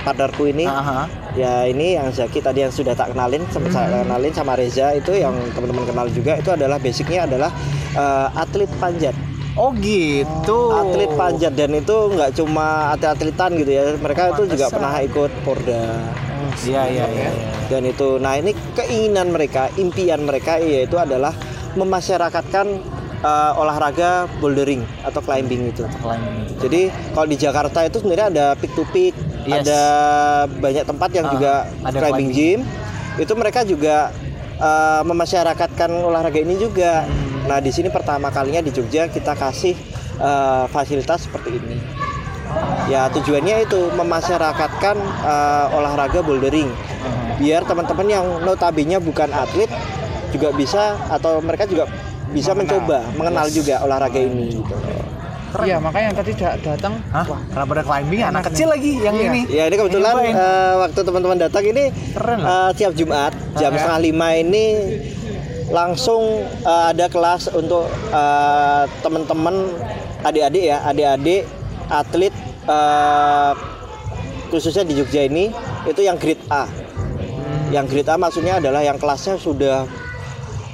partnerku 0.06 0.46
ini. 0.46 0.70
Aha. 0.70 1.25
Ya 1.36 1.68
ini 1.68 2.00
yang 2.00 2.08
Zaki 2.16 2.40
tadi 2.40 2.64
yang 2.64 2.72
sudah 2.72 2.96
tak 2.96 3.12
kenalin, 3.12 3.44
saya 3.52 3.92
Hmm. 3.92 4.08
kenalin 4.08 4.32
sama 4.32 4.56
Reza 4.56 4.96
itu 4.96 5.12
yang 5.20 5.36
teman-teman 5.52 5.84
kenal 5.84 6.08
juga 6.08 6.40
itu 6.40 6.50
adalah 6.56 6.80
basicnya 6.80 7.28
adalah 7.28 7.52
eh, 7.96 8.28
atlet 8.40 8.72
panjat. 8.80 9.16
Oh 9.56 9.72
gitu. 9.80 10.72
Atlet 10.72 11.12
panjat 11.16 11.56
dan 11.56 11.72
itu 11.76 11.96
nggak 12.12 12.36
cuma 12.36 12.92
atlet-atletan 12.96 13.56
gitu 13.56 13.72
ya. 13.72 13.84
Mereka 14.00 14.36
itu 14.36 14.52
juga 14.52 14.68
pernah 14.68 15.00
ikut 15.00 15.32
Porda. 15.48 15.84
Iya 16.64 16.84
iya 16.88 17.06
iya. 17.08 17.30
Dan 17.68 17.88
itu, 17.88 18.20
nah 18.20 18.36
ini 18.36 18.52
keinginan 18.76 19.32
mereka, 19.32 19.72
impian 19.80 20.24
mereka 20.24 20.60
yaitu 20.60 20.96
adalah 21.00 21.36
memasyarakatkan 21.76 22.68
eh, 23.24 23.52
olahraga 23.60 24.28
bouldering 24.40 24.84
atau 25.04 25.20
climbing 25.24 25.72
itu. 25.72 25.84
Climbing. 26.00 26.52
Jadi 26.60 26.82
kalau 27.16 27.28
di 27.28 27.38
Jakarta 27.40 27.80
itu 27.84 28.00
sebenarnya 28.04 28.28
ada 28.32 28.46
peak 28.60 28.72
to 28.76 28.84
peak, 28.92 29.16
Yes. 29.46 29.62
ada 29.66 29.82
banyak 30.50 30.86
tempat 30.86 31.10
yang 31.14 31.26
Ah, 31.30 31.32
juga 31.32 31.52
ada 31.86 31.98
climbing, 32.02 32.30
gym. 32.34 32.60
Itu 33.22 33.34
mereka 33.38 33.62
juga 33.62 34.10
eh, 34.58 35.02
memasyarakatkan 35.06 35.90
olahraga 36.02 36.40
ini 36.42 36.58
juga. 36.58 37.06
Hmm. 37.06 37.46
Nah 37.46 37.58
di 37.62 37.70
sini 37.70 37.94
pertama 37.94 38.34
kalinya 38.34 38.60
di 38.66 38.74
Jogja 38.74 39.06
kita 39.08 39.38
kasih 39.38 39.78
eh, 40.18 40.66
fasilitas 40.74 41.30
seperti 41.30 41.62
ini. 41.62 41.78
Ya 42.90 43.10
tujuannya 43.10 43.66
itu 43.70 43.90
memasyarakatkan 43.94 44.96
eh, 45.26 45.78
olahraga 45.78 46.26
bouldering 46.26 46.70
biar 47.36 47.68
teman-teman 47.68 48.08
yang 48.08 48.26
notabene 48.48 48.96
bukan 49.04 49.28
atlet 49.30 49.68
juga 50.32 50.56
bisa 50.56 50.96
atau 51.12 51.44
mereka 51.44 51.68
juga 51.68 51.84
bisa 52.32 52.56
mencoba 52.56 53.04
mengenal 53.16 53.48
juga 53.52 53.84
olahraga 53.84 54.20
ini 54.20 54.56
gitu. 54.60 54.76
Iya, 55.58 55.78
makanya 55.78 56.06
yang 56.06 56.18
tadi 56.18 56.32
da- 56.34 56.58
datang 56.58 56.94
Hah? 57.08 57.26
wah, 57.26 57.40
Kenapa 57.46 57.72
ada 57.72 57.84
climbing? 57.84 58.20
Anak 58.20 58.32
Enak 58.34 58.44
kecil 58.50 58.66
nih. 58.66 58.74
lagi 58.74 58.92
yang 59.00 59.16
Iya. 59.16 59.26
ini. 59.26 59.42
Ya 59.48 59.64
ini 59.66 59.76
kebetulan 59.76 60.14
eh, 60.26 60.74
waktu 60.78 61.00
teman-teman 61.02 61.38
datang 61.40 61.64
ini 61.64 61.84
Keren 62.12 62.38
loh. 62.38 62.48
eh, 62.50 62.72
tiap 62.74 62.92
Jumat 62.94 63.32
jam 63.54 63.70
Ah. 63.70 63.78
setengah 63.78 64.02
lima 64.04 64.28
ini 64.34 64.66
langsung 65.68 66.24
eh, 66.44 66.84
ada 66.90 67.06
kelas 67.06 67.48
untuk 67.50 67.86
eh, 68.10 68.84
teman-teman 69.00 69.56
adik-adik 70.22 70.64
ya 70.66 70.84
adik-adik 70.84 71.48
atlet 71.88 72.34
eh, 72.66 73.52
khususnya 74.48 74.84
di 74.84 74.94
Jogja 74.94 75.24
ini 75.24 75.54
itu 75.86 76.02
yang 76.02 76.16
grade 76.16 76.42
A. 76.48 76.66
Yang 77.68 77.86
grade 77.90 78.10
A 78.10 78.16
maksudnya 78.16 78.58
adalah 78.58 78.82
yang 78.82 78.96
kelasnya 78.96 79.36
sudah 79.36 79.86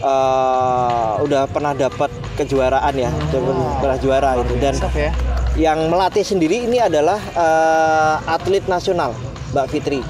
eh, 0.01 1.11
udah 1.19 1.45
pernah 1.45 1.71
dapat 1.71 2.09
kejuaraan 2.33 2.93
ya, 2.95 3.09
sudah 3.27 3.41
pernah 3.77 3.97
juara 3.97 4.31
itu 4.37 4.53
dan 4.57 4.73
ya. 4.91 5.11
yang 5.55 5.79
melatih 5.87 6.21
sendiri 6.21 6.65
ini 6.65 6.77
adalah 6.77 7.17
eh, 7.31 8.15
atlet 8.27 8.65
nasional 8.65 9.13
Mbak 9.51 9.67
Fitri 9.67 10.01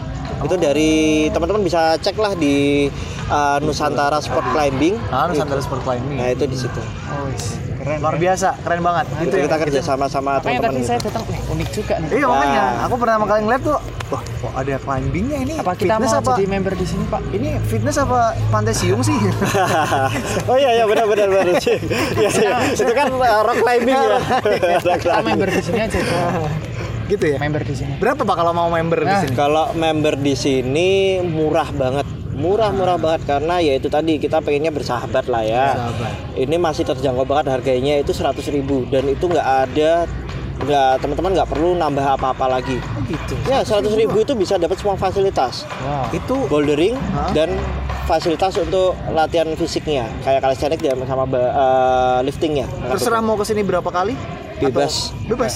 itu 0.41 0.55
dari 0.55 0.91
teman-teman 1.29 1.62
bisa 1.62 1.93
cek 1.98 2.15
lah 2.15 2.33
di 2.33 2.88
eh, 3.27 3.57
Nusantara 3.60 4.17
Sport 4.17 4.48
Climbing 4.50 4.95
Ah, 5.07 5.25
Itu. 5.25 5.36
Nusantara 5.36 5.62
Sport 5.62 5.81
Climbing. 5.81 6.17
nah 6.17 6.29
itu 6.29 6.45
di 6.45 6.57
situ 6.57 6.81
Oh, 7.07 7.27
keren. 7.82 7.98
Luar 8.00 8.14
ya. 8.14 8.20
biasa, 8.22 8.50
keren 8.58 8.82
banget. 8.82 9.06
itu 9.08 9.18
Itu 9.18 9.36
kita 9.38 9.48
yang- 9.48 9.62
kerja 9.62 9.80
sama 9.82 10.06
sama 10.06 10.32
teman-teman 10.38 10.70
tadi 10.72 10.82
saya 10.84 11.00
datang, 11.00 11.24
wah 11.24 11.40
unik 11.52 11.70
juga 11.72 11.94
nih. 11.98 12.10
Iya 12.14 12.26
makanya, 12.26 12.62
Nah. 12.62 12.86
aku 12.86 12.96
pertama 12.96 13.24
kali 13.26 13.40
ngeliat 13.42 13.62
tuh, 13.62 13.78
wah 14.08 14.22
kok 14.22 14.54
ada 14.54 14.76
climbingnya 14.78 15.38
ini. 15.40 15.54
Apa 15.58 15.72
kita 15.74 15.84
fitness 15.92 16.12
mau 16.12 16.22
apa? 16.22 16.32
jadi 16.32 16.46
member 16.48 16.74
di 16.74 16.86
sini, 16.86 17.04
Pak? 17.06 17.22
Ini 17.32 17.50
fitness 17.64 17.98
apa 17.98 18.20
pantai 18.48 18.74
siung 18.74 19.02
sih? 19.02 19.18
oh 20.50 20.56
iya 20.56 20.70
iya 20.74 20.86
benar 20.86 21.06
benar 21.06 21.28
benar 21.28 21.46
ya, 22.16 22.30
ya. 22.30 22.58
itu 22.72 22.92
kan 22.92 23.08
eh, 23.10 23.42
rock 23.42 23.58
climbing 23.60 23.96
ya 23.96 24.18
Rock 24.88 25.00
Kita 25.02 25.22
member 25.22 25.48
di 25.48 25.62
sini 25.62 25.80
aja, 25.80 26.00
gitu 27.08 27.26
ya. 27.28 27.38
Member 27.38 27.62
di 27.62 27.74
sini. 27.74 27.94
Berapa 27.98 28.22
pak 28.22 28.36
kalau 28.36 28.52
mau 28.52 28.70
member 28.70 29.02
di 29.02 29.08
Nah. 29.08 29.20
sini? 29.20 29.34
Kalau 29.34 29.66
member 29.74 30.14
di 30.16 30.34
sini 30.34 30.90
murah 31.20 31.68
banget, 31.70 32.06
murah-murah 32.41 32.98
banget 32.98 33.21
karena 33.29 33.62
ya 33.62 33.77
itu 33.77 33.86
tadi 33.88 34.17
kita 34.17 34.41
pengennya 34.41 34.74
bersahabat 34.74 35.29
lah 35.29 35.45
ya. 35.45 35.77
Bersahabat. 35.77 36.13
Ini 36.36 36.55
masih 36.57 36.83
terjangkau 36.89 37.25
banget 37.29 37.53
harganya 37.53 38.01
itu 38.01 38.12
100.000 38.12 38.50
ribu 38.50 38.89
dan 38.89 39.05
itu 39.05 39.29
nggak 39.29 39.48
ada 39.69 40.10
nggak 40.62 40.91
teman-teman 41.01 41.31
nggak 41.33 41.50
perlu 41.50 41.74
nambah 41.74 42.05
apa-apa 42.17 42.45
lagi. 42.50 42.77
Oh 42.81 43.01
gitu. 43.05 43.33
Ya 43.45 43.62
100.000 43.62 43.93
ribu 43.98 44.17
itu 44.21 44.33
bisa 44.33 44.57
dapat 44.57 44.77
semua 44.77 44.98
fasilitas, 44.98 45.65
Wow. 45.81 46.10
Itu 46.13 46.36
bouldering 46.50 46.98
Hah? 47.13 47.33
dan 47.33 47.53
fasilitas 48.05 48.57
untuk 48.57 48.98
latihan 49.13 49.50
fisiknya 49.53 50.10
kayak 50.25 50.41
calisthenics 50.41 50.81
dan 50.81 50.98
sama 51.05 51.25
eh, 51.29 52.19
liftingnya. 52.25 52.65
terserah 52.89 53.21
mau 53.21 53.38
ke 53.38 53.45
sini 53.45 53.62
berapa 53.62 53.88
kali? 53.88 54.13
Bebas. 54.62 55.10
Atau- 55.10 55.29
bebas. 55.29 55.53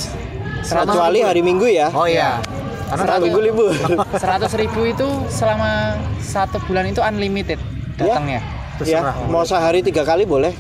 Kecuali 0.66 1.22
hari 1.22 1.46
Minggu 1.46 1.70
ya. 1.70 1.94
Oh 1.94 2.10
iya. 2.10 2.42
Karena 2.98 3.16
libur. 3.20 3.72
100 3.72 4.48
ribu 4.56 4.80
itu 4.84 5.08
selama 5.28 5.96
satu 6.18 6.58
bulan 6.64 6.88
itu 6.88 7.00
unlimited 7.00 7.60
datangnya. 7.96 8.40
ya, 8.40 8.78
terserah. 9.00 9.16
mau 9.28 9.44
sehari 9.44 9.80
tiga 9.80 10.04
kali 10.04 10.24
boleh. 10.24 10.52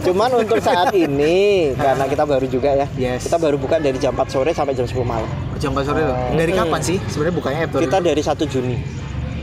Cuman 0.00 0.30
untuk 0.38 0.62
saat 0.62 0.94
ini 0.94 1.36
karena 1.76 2.06
kita 2.06 2.22
baru 2.22 2.46
juga 2.46 2.70
ya. 2.72 2.86
Yes. 2.94 3.26
Kita 3.26 3.36
baru 3.36 3.58
buka 3.58 3.76
dari 3.76 3.98
jam 3.98 4.14
4 4.14 4.30
sore 4.30 4.50
sampai 4.52 4.72
jam 4.72 4.86
10 4.86 4.94
malam. 5.02 5.26
jam 5.58 5.74
empat 5.74 5.84
sore 5.84 6.00
loh. 6.00 6.16
Dari 6.32 6.52
Hmm. 6.54 6.60
kapan 6.64 6.80
sih 6.80 6.96
sebenarnya 7.04 7.34
bukanya 7.34 7.58
Aptorium? 7.66 7.84
Kita 7.84 7.98
dari 8.00 8.22
1 8.22 8.44
Juni. 8.46 8.76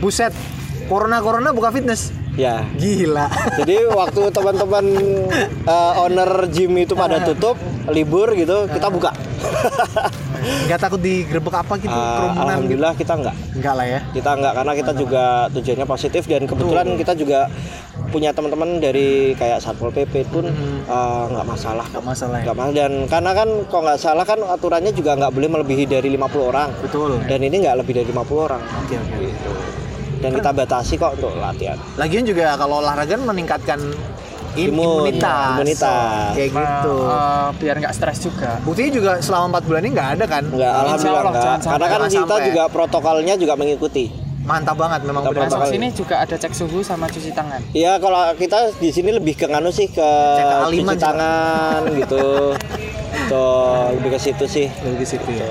Buset. 0.00 0.32
Corona 0.88 1.20
corona 1.20 1.52
buka 1.52 1.68
fitness. 1.68 2.10
Ya. 2.34 2.64
Gila. 2.74 3.28
Jadi 3.54 3.86
waktu 3.86 4.22
teman-teman 4.32 4.84
eh, 5.68 5.92
owner 6.00 6.48
gym 6.48 6.72
itu 6.74 6.96
pada 6.96 7.20
tutup, 7.22 7.54
libur 7.86 8.32
gitu, 8.32 8.64
kita 8.66 8.88
buka. 8.88 9.12
Nggak 10.68 10.80
takut 10.80 11.00
digerebek 11.02 11.54
apa 11.54 11.74
gitu 11.78 11.90
Ah, 11.90 11.98
kerumunan 12.18 12.34
gitu? 12.34 12.42
Alhamdulillah 12.46 12.92
kita 12.94 13.12
enggak. 13.18 13.34
Enggak 13.58 13.74
lah 13.74 13.86
ya. 13.86 14.00
Kita 14.14 14.30
enggak 14.38 14.52
karena 14.54 14.72
kita 14.76 14.92
juga 14.94 15.24
tujuannya 15.50 15.86
positif 15.86 16.22
dan 16.30 16.42
kebetulan 16.46 16.86
kita 16.94 17.12
juga 17.18 17.40
punya 18.08 18.30
teman-teman 18.32 18.80
dari 18.80 19.36
kayak 19.36 19.60
Satpol 19.60 19.92
PP 19.92 20.30
pun 20.30 20.46
eh, 20.48 21.24
nggak 21.28 21.46
masalah. 21.46 21.86
Nggak 21.90 22.04
masalah 22.06 22.36
ya. 22.40 22.44
Nggak 22.48 22.56
masalah 22.56 22.74
dan 22.76 22.92
karena 23.10 23.30
kan 23.34 23.48
kalau 23.68 23.82
nggak 23.88 24.00
salah 24.00 24.24
kan 24.24 24.38
aturannya 24.40 24.92
juga 24.94 25.10
nggak 25.18 25.32
boleh 25.34 25.48
melebihi 25.50 25.84
dari 25.84 26.08
50 26.14 26.50
orang. 26.54 26.68
Betul. 26.80 27.10
Dan 27.26 27.40
ini 27.42 27.56
nggak 27.64 27.76
lebih 27.84 27.92
dari 27.98 28.06
50 28.10 28.46
orang. 28.46 28.62
Oke 28.84 28.94
oke. 28.96 29.16
gitu. 29.18 29.52
Dan 30.18 30.34
kita 30.34 30.50
batasi 30.50 30.98
kok 30.98 31.14
untuk 31.14 31.30
latihan. 31.38 31.78
Lagian 31.94 32.26
juga 32.26 32.58
kalau 32.58 32.82
olahraga 32.82 33.14
kan 33.14 33.22
meningkatkan 33.22 33.78
Imun, 34.60 35.06
imunitas. 35.06 35.54
imunitas. 35.54 36.30
Kayak 36.34 36.50
gitu. 36.50 36.94
Eh, 37.00 37.48
biar 37.56 37.74
nggak 37.78 37.94
stres 37.94 38.18
juga. 38.20 38.50
Buktinya 38.60 38.90
juga 38.90 39.10
selama 39.18 39.44
4 39.54 39.64
bulan 39.64 39.80
ini 39.80 39.90
nggak 39.92 40.08
ada 40.14 40.24
kan? 40.26 40.42
Enggak, 40.44 40.58
Insya 40.68 40.82
alhamdulillah 40.82 41.20
Allah, 41.20 41.32
enggak. 41.32 41.56
Karena 41.62 41.86
kan 41.86 42.00
kita 42.04 42.18
sampai. 42.26 42.46
juga 42.46 42.62
protokolnya 42.66 43.34
juga 43.34 43.54
mengikuti. 43.54 44.06
Mantap 44.40 44.76
banget 44.76 45.00
memang 45.04 45.22
benar. 45.24 45.44
Masuk 45.44 45.60
Protokol. 45.60 45.72
sini 45.76 45.86
juga 45.92 46.14
ada 46.18 46.32
cek 46.32 46.52
suhu 46.52 46.80
sama 46.80 47.04
cuci 47.06 47.30
tangan. 47.30 47.60
Iya, 47.70 48.00
kalau 48.00 48.32
kita 48.32 48.58
di 48.74 48.88
sini 48.88 49.12
lebih 49.12 49.36
ke 49.36 49.44
nganu 49.44 49.68
sih 49.68 49.86
ke 49.86 50.00
Cek 50.00 50.40
ke 50.42 50.56
cuci 50.64 50.80
juga. 50.80 50.96
tangan 50.96 51.80
gitu. 51.92 52.24
Tuh, 53.28 53.92
lebih 53.94 54.10
ke 54.10 54.18
situ 54.18 54.44
sih. 54.44 54.66
Dari 54.72 55.04
situ 55.04 55.28
ya. 55.30 55.44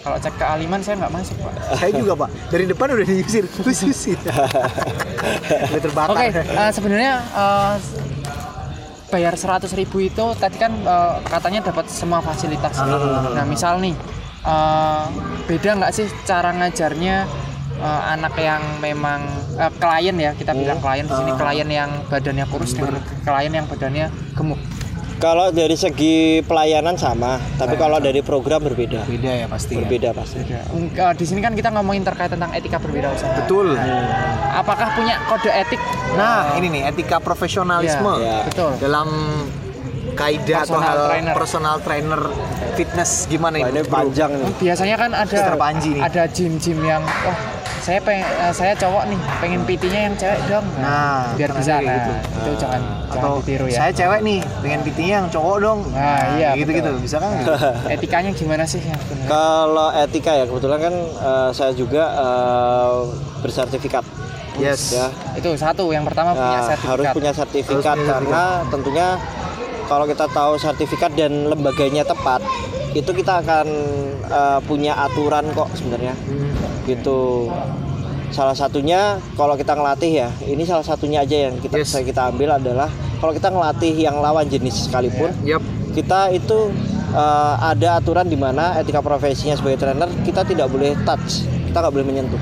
Kalau 0.00 0.16
cek 0.16 0.32
ke 0.32 0.46
Aliman 0.46 0.80
saya 0.80 0.96
nggak 0.96 1.12
masuk, 1.12 1.36
Pak. 1.36 1.52
Saya 1.76 1.92
juga 1.92 2.12
pak. 2.16 2.28
Dari 2.48 2.64
depan 2.64 2.86
udah 2.88 3.04
diusir, 3.04 3.44
diusir. 3.84 4.16
udah 5.68 5.80
terbakar. 5.82 6.16
Oke, 6.16 6.26
eh, 6.40 6.70
sebenarnya 6.72 7.12
eh, 7.20 7.72
bayar 9.10 9.34
100.000 9.34 9.74
ribu 9.74 9.98
itu 10.00 10.24
tadi 10.38 10.56
kan 10.56 10.72
eh, 10.72 11.14
katanya 11.26 11.60
dapat 11.68 11.90
semua 11.90 12.22
fasilitas. 12.22 12.78
Nah, 12.80 13.44
misal 13.44 13.82
nih 13.82 13.94
eh, 14.46 15.04
beda 15.50 15.70
nggak 15.82 15.92
sih 15.92 16.06
cara 16.24 16.54
ngajarnya 16.54 17.26
eh, 17.82 18.02
anak 18.14 18.34
yang 18.38 18.62
memang 18.80 19.20
eh, 19.58 19.72
klien 19.76 20.16
ya 20.16 20.30
kita 20.38 20.54
bilang 20.54 20.78
klien 20.78 21.04
di 21.04 21.14
sini 21.14 21.32
klien 21.34 21.68
yang 21.68 21.90
badannya 22.08 22.46
kurus 22.48 22.72
dengan 22.72 23.02
klien 23.26 23.52
yang 23.52 23.66
badannya 23.66 24.06
gemuk. 24.38 24.60
Kalau 25.20 25.52
dari 25.52 25.76
segi 25.76 26.40
pelayanan 26.40 26.96
sama, 26.96 27.36
tapi 27.60 27.76
kalau 27.76 28.00
dari 28.00 28.24
program 28.24 28.64
berbeda. 28.64 29.04
Beda 29.04 29.28
ya 29.36 29.46
pasti. 29.46 29.76
ya. 29.76 29.84
Berbeda 29.84 30.16
pasti. 30.16 30.40
Mm, 30.40 30.96
eh, 30.96 31.12
di 31.12 31.24
sini 31.28 31.44
kan 31.44 31.52
kita 31.52 31.68
ngomongin 31.70 32.00
terkait 32.00 32.32
tentang 32.32 32.48
etika 32.56 32.80
berwirausaha. 32.80 33.44
Betul. 33.44 33.76
Apakah 34.50 34.96
punya 34.96 35.20
kode 35.28 35.52
etik? 35.52 35.76
Nah, 36.16 36.56
ini 36.56 36.72
nih 36.72 36.82
etika 36.88 37.20
profesionalisme 37.20 38.16
Iya, 38.16 38.48
betul. 38.48 38.72
dalam 38.80 39.08
kaidah 40.16 40.64
atau 40.64 40.80
Personal 40.80 40.88
hal 40.88 40.98
trainer. 41.06 41.34
personal 41.36 41.76
trainer 41.84 42.20
fitness 42.74 43.10
gimana 43.28 43.54
ini? 43.60 43.68
ini 43.70 43.82
panjang 43.84 44.30
nih. 44.32 44.48
Biasanya 44.56 44.96
kan 44.96 45.10
ada 45.12 45.28
Mister 45.28 45.56
Panji 45.56 45.90
nih. 45.94 46.02
ada 46.02 46.22
gym-gym 46.26 46.78
yang 46.80 47.04
wah 47.04 47.38
saya 47.80 47.98
pengen 48.04 48.28
eh, 48.28 48.52
saya 48.52 48.72
cowok 48.76 49.02
nih 49.08 49.20
pengen 49.40 49.60
PT-nya 49.64 50.00
yang 50.12 50.14
cewek 50.20 50.40
dong 50.46 50.66
Nah, 50.76 51.32
biar 51.34 51.50
bisa 51.56 51.72
nah, 51.72 51.80
gitu? 51.80 52.12
itu 52.12 52.50
jangan 52.60 52.82
jangan 53.08 53.20
Atau 53.24 53.32
ditiru 53.42 53.66
ya 53.66 53.78
saya 53.80 53.92
cewek 53.96 54.20
nih, 54.20 54.38
pengen 54.60 54.80
PT-nya 54.84 55.14
yang 55.24 55.28
cowok 55.32 55.56
dong. 55.58 55.80
Nah, 55.90 56.20
iya, 56.36 56.48
gitu 56.54 56.70
gitu, 56.70 56.90
betul. 56.92 57.02
bisa 57.02 57.16
kan? 57.18 57.32
gitu? 57.40 57.54
etikanya 57.88 58.30
gimana 58.36 58.64
sih 58.68 58.80
Kalau 59.26 59.88
etika 59.96 60.32
ya 60.36 60.44
kebetulan 60.46 60.78
kan 60.78 60.94
eh, 61.00 61.50
saya 61.56 61.72
juga 61.72 62.04
eh, 62.14 62.96
bersertifikat. 63.40 64.04
Yes. 64.60 64.92
Ya, 64.92 65.08
itu 65.40 65.48
satu 65.56 65.88
yang 65.88 66.04
pertama 66.04 66.36
punya 66.36 66.60
Nah, 66.60 66.68
sertifikat 66.68 66.92
harus 66.92 67.06
punya 67.16 67.32
sertifikat 67.32 67.96
Harus 67.96 68.04
punya 68.04 68.12
karena 68.12 68.42
tentunya 68.68 69.06
kalau 69.88 70.04
kita 70.04 70.26
tahu 70.30 70.52
sertifikat 70.60 71.10
dan 71.16 71.48
lembaganya 71.48 72.04
tepat, 72.04 72.44
itu 72.92 73.10
kita 73.10 73.40
akan 73.40 73.66
eh, 74.28 74.60
punya 74.68 74.92
aturan 75.00 75.48
kok 75.56 75.72
sebenarnya. 75.74 76.12
Hmm. 76.28 76.59
Gitu. 76.90 77.20
Salah 78.30 78.54
satunya 78.54 79.18
kalau 79.34 79.54
kita 79.54 79.74
ngelatih 79.74 80.10
ya, 80.22 80.28
ini 80.46 80.62
salah 80.62 80.86
satunya 80.86 81.22
aja 81.22 81.50
yang 81.50 81.58
kita 81.58 81.74
Yes. 81.76 81.90
bisa 81.90 81.98
kita 82.00 82.30
ambil 82.30 82.54
adalah 82.54 82.86
kalau 83.18 83.34
kita 83.34 83.50
ngelatih 83.50 83.90
yang 83.92 84.16
lawan 84.18 84.46
jenis 84.46 84.86
sekalipun, 84.86 85.34
Yap. 85.42 85.58
kita 85.92 86.30
itu 86.30 86.70
eh, 87.10 87.54
ada 87.60 87.98
aturan 87.98 88.24
di 88.24 88.38
mana 88.38 88.78
etika 88.78 89.02
profesinya 89.02 89.58
sebagai 89.58 89.82
trainer 89.82 90.06
kita 90.22 90.46
tidak 90.46 90.70
boleh 90.70 90.94
touch, 91.02 91.42
kita 91.42 91.76
nggak 91.76 91.90
boleh 91.90 92.06
menyentuh. 92.06 92.38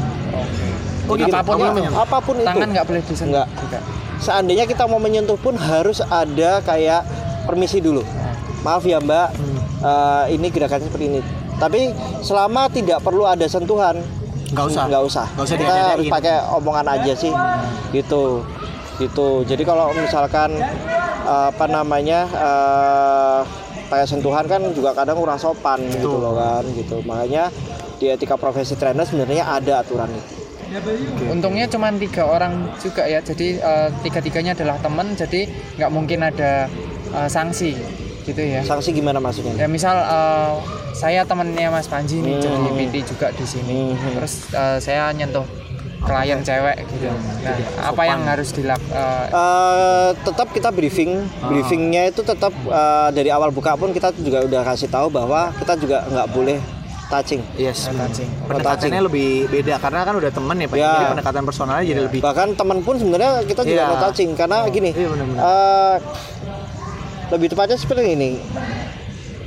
Oh, 1.09 1.17
Jadi 1.17 1.33
apa 1.33 1.41
pun 1.41 1.57
apa 1.57 1.73
pun, 1.73 1.81
itu. 1.81 1.93
apa 1.97 2.19
pun 2.21 2.35
itu. 2.37 2.45
tangan 2.45 2.69
nggak 2.69 2.85
boleh 2.85 3.01
disentuh 3.01 3.33
Nggak. 3.33 3.49
Seandainya 4.19 4.65
kita 4.69 4.85
mau 4.85 5.01
menyentuh 5.01 5.41
pun 5.41 5.57
harus 5.57 6.05
ada 6.05 6.61
kayak 6.61 7.01
permisi 7.49 7.81
dulu. 7.81 8.05
Maaf 8.61 8.85
ya 8.85 9.01
Mbak, 9.01 9.29
eh, 9.81 10.25
ini 10.37 10.47
gerakannya 10.53 10.85
seperti 10.85 11.07
ini. 11.09 11.21
Tapi 11.57 11.91
selama 12.21 12.69
tidak 12.69 13.01
perlu 13.01 13.25
ada 13.25 13.49
sentuhan, 13.49 13.99
Nggak 14.53 14.65
usah. 14.73 14.83
nggak 14.89 15.05
usah. 15.05 15.27
Nggak 15.37 15.47
usah 15.47 15.57
kita 15.61 15.75
harus 15.97 16.07
pakai 16.09 16.35
omongan 16.57 16.87
aja 16.89 17.13
sih, 17.13 17.33
gitu, 17.93 18.43
gitu. 18.97 19.29
Jadi 19.45 19.63
kalau 19.65 19.93
misalkan 19.93 20.57
eh, 21.29 21.47
apa 21.53 21.67
namanya 21.69 22.25
eh, 22.29 23.41
pakai 23.89 24.07
sentuhan 24.09 24.45
kan 24.45 24.61
juga 24.73 24.93
kadang 24.93 25.17
kurang 25.21 25.41
sopan 25.41 25.81
gitu 25.89 26.17
Betul. 26.17 26.25
loh 26.25 26.35
kan, 26.37 26.65
gitu. 26.77 26.97
Makanya 27.05 27.53
di 27.99 28.07
etika 28.09 28.39
profesi 28.39 28.79
trainer 28.79 29.03
sebenarnya 29.03 29.45
ada 29.45 29.83
aturan 29.83 30.07
itu. 30.13 30.35
untungnya 31.33 31.65
cuma 31.65 31.89
tiga 31.97 32.29
orang 32.29 32.69
juga 32.77 33.09
ya 33.09 33.25
jadi 33.25 33.57
eh, 33.57 33.89
tiga-tiganya 34.05 34.53
adalah 34.53 34.77
teman 34.79 35.17
jadi 35.17 35.49
nggak 35.81 35.91
mungkin 35.91 36.21
ada 36.29 36.69
eh, 37.11 37.29
sanksi 37.29 37.73
gitu 38.29 38.39
ya 38.39 38.61
Sanksi 38.63 38.93
gimana 38.93 39.19
maksudnya? 39.19 39.57
ya 39.57 39.67
misal 39.67 39.97
eh, 39.97 40.53
saya 40.93 41.25
temannya 41.25 41.69
Mas 41.69 41.87
Panji 41.87 42.19
nih 42.19 42.37
Hmm. 42.37 42.45
jadi 42.45 42.71
PT 42.75 42.95
juga 43.09 43.27
di 43.31 43.45
sini 43.45 43.81
Hmm. 43.91 44.15
terus 44.15 44.35
eh, 44.51 44.79
saya 44.79 45.09
nyentuh 45.11 45.45
klien 45.99 46.39
cewek 46.41 46.79
gitu 46.87 47.11
nah 47.43 47.57
apa 47.85 48.03
yang 48.05 48.23
harus 48.23 48.53
dilakukan 48.53 49.27
Eh, 49.29 50.11
tetap 50.23 50.49
kita 50.49 50.71
briefing, 50.71 51.19
briefingnya 51.43 52.07
itu 52.07 52.23
tetap 52.23 52.53
eh, 52.55 53.09
dari 53.11 53.29
awal 53.29 53.51
buka 53.51 53.75
pun 53.75 53.91
kita 53.91 54.15
juga 54.15 54.43
udah 54.43 54.63
kasih 54.65 54.87
tahu 54.87 55.09
bahwa 55.09 55.51
kita 55.55 55.75
juga 55.75 56.05
nggak 56.05 56.29
boleh 56.31 56.59
touching. 57.09 57.41
Yes. 57.57 57.89
touching 57.89 58.29
Pendekatannya 58.45 59.01
lebih 59.03 59.49
beda 59.49 59.81
karena 59.81 60.05
kan 60.05 60.13
udah 60.15 60.29
temen 60.29 60.55
ya 60.55 60.67
Pak. 60.67 60.77
Ya. 60.77 60.93
Jadi 60.93 61.05
pendekatan 61.11 61.43
personalnya 61.43 61.85
jadi 61.87 62.01
lebih 62.05 62.21
Bahkan 62.21 62.49
teman 62.53 62.79
pun 62.81 62.95
sebenarnya 62.95 63.31
kita 63.43 63.61
juga 63.65 63.83
no 63.83 63.97
touching 63.99 64.31
karena 64.37 64.57
gini, 64.69 64.91
Iya, 64.93 65.09
benar-benar. 65.09 65.41
eh, 65.41 65.97
lebih 67.29 67.49
tepatnya 67.49 67.77
seperti 67.77 68.15
ini. 68.15 68.31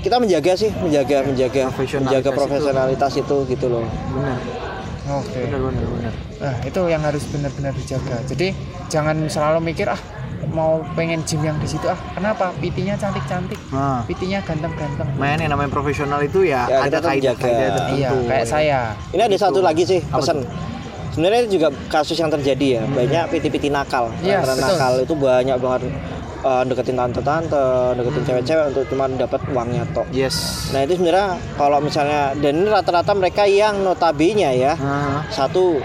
Kita 0.01 0.17
menjaga 0.17 0.53
sih, 0.55 0.73
menjaga, 0.73 1.21
menjaga, 1.23 1.69
Profesionalitas 1.69 2.01
menjaga 2.01 2.25
itu. 2.25 2.37
profesionalitas 2.39 3.11
itu, 3.15 3.37
gitu 3.47 3.65
loh. 3.67 3.85
benar. 4.11 4.37
oke 5.11 5.33
Benar 5.35 5.59
benar 5.61 5.85
benar. 5.91 6.13
nah 6.37 6.55
itu 6.61 6.81
yang 6.85 7.01
harus 7.01 7.23
benar-benar 7.27 7.73
dijaga 7.73 8.21
jadi 8.23 8.47
jangan 8.87 9.17
selalu 9.25 9.59
mikir 9.63 9.85
ah 9.85 9.97
mau 10.49 10.81
pengen 10.93 11.21
gym 11.21 11.41
yang 11.41 11.57
di 11.57 11.65
situ 11.65 11.83
ah 11.85 11.97
kenapa 12.13 12.53
PT-nya 12.57 12.95
cantik-cantik 12.95 13.57
Nah, 13.69 14.05
PT-nya 14.05 14.39
ganteng-ganteng 14.41 15.09
main 15.17 15.37
yang 15.37 15.51
namanya 15.51 15.69
profesional 15.69 16.17
itu 16.19 16.45
ya, 16.45 16.65
Ya, 16.65 16.85
ada 16.85 16.97
tertentu. 16.97 17.33
iya 17.91 18.09
kayak 18.13 18.45
saya 18.45 18.79
Ini 19.09 19.21
ada 19.21 19.37
satu 19.37 19.59
lagi 19.59 19.83
sih 19.83 19.99
pesan. 20.01 20.45
Sebenarnya 21.11 21.39
itu 21.43 21.59
juga 21.59 21.67
kasus 21.91 22.15
yang 22.15 22.31
terjadi 22.31 22.79
ya. 22.79 22.81
Banyak 22.87 23.23
piti-piti 23.29 23.67
nakal. 23.67 24.15
Iya, 24.23 24.39
Karena 24.39 24.53
betul. 24.55 24.67
nakal 24.71 24.93
itu 24.97 25.13
banyak 25.13 25.57
banget 25.59 25.81
eh, 26.41 26.63
deketin 26.67 26.97
tante-tante, 26.97 27.95
deketin 27.95 28.23
cewek-cewek 28.27 28.65
untuk 28.73 28.83
cuma 28.89 29.05
dapat 29.07 29.41
uangnya 29.49 29.83
tok. 29.93 30.07
Yes. 30.11 30.69
Nah 30.73 30.83
itu 30.83 30.97
sebenarnya 30.97 31.37
kalau 31.55 31.77
misalnya 31.79 32.33
dan 32.37 32.53
ini 32.57 32.67
rata-rata 32.69 33.11
mereka 33.13 33.45
yang 33.45 33.85
notabene 33.85 34.49
ya 34.57 34.73
Nah, 34.75 35.21
satu 35.29 35.79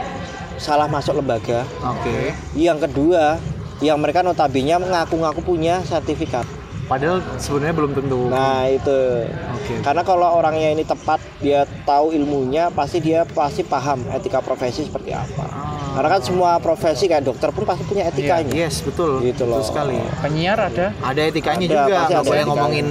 salah 0.57 0.89
masuk 0.89 1.21
lembaga, 1.21 1.69
oke. 1.85 2.33
yang 2.57 2.81
kedua 2.81 3.37
yang 3.85 4.01
mereka 4.01 4.25
notabene 4.25 4.73
ngaku-ngaku 4.81 5.45
punya 5.45 5.85
sertifikat. 5.85 6.49
Padahal 6.87 7.19
sebenarnya 7.37 7.75
belum 7.75 7.93
tentu. 7.93 8.31
Nah 8.31 8.63
itu 8.67 8.99
Oke. 9.27 9.75
karena 9.83 10.03
kalau 10.03 10.29
orangnya 10.33 10.71
ini 10.71 10.83
tepat 10.83 11.19
dia 11.39 11.67
tahu 11.83 12.15
ilmunya 12.15 12.71
pasti 12.71 13.03
dia 13.03 13.27
pasti 13.27 13.61
paham 13.61 14.07
etika 14.11 14.39
profesi 14.39 14.87
seperti 14.87 15.11
apa. 15.11 15.45
Ah. 15.45 15.75
Karena 15.97 16.09
kan 16.15 16.21
semua 16.21 16.51
profesi 16.59 17.09
kayak 17.09 17.25
dokter 17.25 17.51
pun 17.51 17.65
pasti 17.65 17.83
punya 17.83 18.07
etikanya. 18.07 18.53
Yes, 18.53 18.85
betul. 18.85 19.19
Gitu 19.19 19.43
betul 19.43 19.51
loh. 19.51 19.65
sekali. 19.65 19.99
penyiar 20.21 20.59
ada 20.61 20.95
Ada 21.01 21.21
etikanya 21.25 21.65
Ada, 21.65 21.73
juga, 21.73 21.83
pasti 21.97 21.97
nggak 22.07 22.23
ada 22.23 22.29
boleh 22.29 22.43
ngomongin 22.45 22.87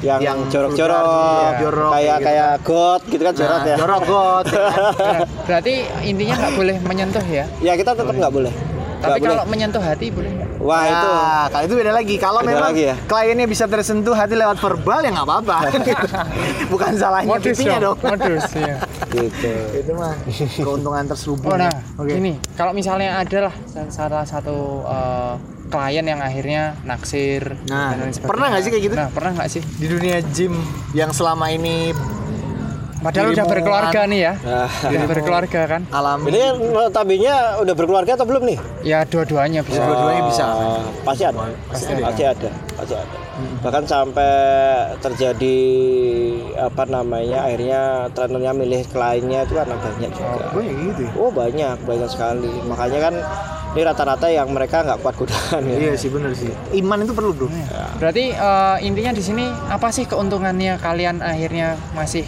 Yang 0.00 0.38
jorok-jorok, 0.50 1.04
vulgar, 1.04 1.36
iya, 1.36 1.50
jorok, 1.60 1.90
kayak 1.92 2.16
gitu. 2.16 2.26
kayak 2.26 2.50
god 2.64 3.00
gitu 3.06 3.22
kan 3.22 3.34
jorok 3.36 3.56
Nah, 3.56 3.66
ya. 3.66 3.76
jorok 3.76 4.00
got. 4.02 4.44
ya 4.46 4.58
kan? 4.58 4.74
Nah, 4.96 5.20
berarti 5.46 5.74
intinya 6.02 6.34
nggak 6.36 6.54
boleh 6.56 6.76
menyentuh 6.82 7.26
ya 7.28 7.44
Ya 7.60 7.72
kita 7.74 7.90
tetap 7.92 8.10
nggak 8.10 8.32
boleh. 8.32 8.52
Tapi 8.96 9.06
Nggak 9.06 9.18
boleh. 9.18 9.30
kalau 9.32 9.44
menyentuh 9.46 9.80
hati 9.80 10.06
boleh 10.08 10.30
nggak? 10.32 10.48
wah 10.58 10.82
itu 10.84 11.08
Nah, 11.08 11.44
kalau 11.48 11.64
itu 11.64 11.74
beda 11.76 11.92
lagi. 11.92 12.14
Kalau 12.16 12.40
Beda 12.40 12.50
memang 12.50 12.68
lagi 12.70 12.82
ya? 12.84 12.94
kliennya 13.04 13.46
bisa 13.46 13.64
tersentuh 13.64 14.12
hati 14.12 14.34
lewat 14.34 14.56
verbal 14.56 14.98
ya 14.98 15.10
nggak 15.10 15.26
apa-apa. 15.26 15.56
Bukan 16.72 16.90
salahnya 16.94 17.36
pipinya 17.38 17.78
dong. 17.82 17.96
modus 17.98 18.44
ya 18.52 18.76
gitu. 19.08 19.52
itu 19.72 19.92
mah 19.92 20.12
keuntungan 20.56 21.04
terselubung. 21.06 21.48
oh 21.48 21.56
nah 21.56 21.72
Oke. 21.96 22.12
gini 22.12 22.36
kalau 22.52 22.72
misalnya 22.72 23.16
ada 23.16 23.48
lah 23.48 23.54
sa- 23.64 23.88
salah 23.88 24.24
satu 24.24 24.56
eh, 24.82 25.34
klien 25.66 26.04
yang 26.04 26.20
akhirnya 26.20 26.62
naksir 26.82 27.56
Nah, 27.64 27.90
dan 27.90 28.02
lain 28.02 28.12
sebagainya. 28.12 28.28
pernah 28.28 28.46
nggak 28.48 28.60
sih 28.60 28.70
kayak 28.70 28.84
gitu? 28.84 28.94
nah 28.94 29.08
pernah 29.08 29.30
nggak 29.32 29.48
sih 29.48 29.62
Di 29.62 29.86
dunia 29.86 30.16
gym 30.26 30.54
yang 30.92 31.10
selama 31.10 31.48
ini 31.48 31.94
padahal 33.06 33.30
udah 33.30 33.46
berkeluarga 33.46 34.00
nih 34.10 34.20
ya 34.20 34.32
Nah, 34.42 34.66
udah 34.66 35.06
berkeluarga 35.06 35.60
kan 35.66 35.82
alami 35.94 36.26
ini 36.28 36.42
notabene 36.74 37.30
udah 37.62 37.74
berkeluarga 37.78 38.12
atau 38.18 38.26
belum 38.26 38.42
nih? 38.42 38.58
ya 38.82 39.06
dua-duanya 39.06 39.62
bisa 39.62 39.78
Dua-duanya 39.78 40.22
bisa. 40.26 40.44
Ah, 40.46 40.82
pasti 41.06 41.22
ada. 41.22 41.38
Pasti 41.70 41.92
Pasti 41.98 42.22
ada. 42.24 42.50
Pasti 42.74 42.94
ada. 42.94 43.16
Bahkan 43.62 43.84
sampai 43.84 44.32
terjadi 44.98 45.58
apa 46.56 46.82
namanya 46.88 47.44
akhirnya 47.44 47.80
trenernya 48.12 48.52
milih 48.56 48.82
kliennya 48.88 49.44
itu 49.44 49.52
karena 49.54 49.76
banyak 49.76 50.10
juga. 50.10 50.44
Oh 50.54 50.62
ya 50.62 50.72
gitu 50.72 51.00
ya? 51.04 51.12
Oh 51.20 51.30
banyak 51.30 51.76
banyak 51.84 52.08
sekali. 52.08 52.52
Makanya 52.64 52.98
kan 53.10 53.14
ini 53.76 53.82
rata-rata 53.84 54.26
yang 54.32 54.48
mereka 54.48 54.80
nggak 54.86 54.98
kuat 55.04 55.14
godaan 55.20 55.62
ya. 55.68 55.76
Iya 55.76 55.92
sih 56.00 56.08
bener 56.08 56.32
sih. 56.32 56.48
Iman 56.72 57.04
itu 57.04 57.12
perlu 57.12 57.30
bro. 57.36 57.48
Berarti 58.00 58.32
eh, 58.32 58.76
intinya 58.82 59.12
di 59.12 59.22
sini 59.22 59.44
apa 59.68 59.92
sih 59.92 60.08
keuntungannya 60.08 60.80
kalian 60.80 61.20
akhirnya 61.20 61.76
masih 61.92 62.24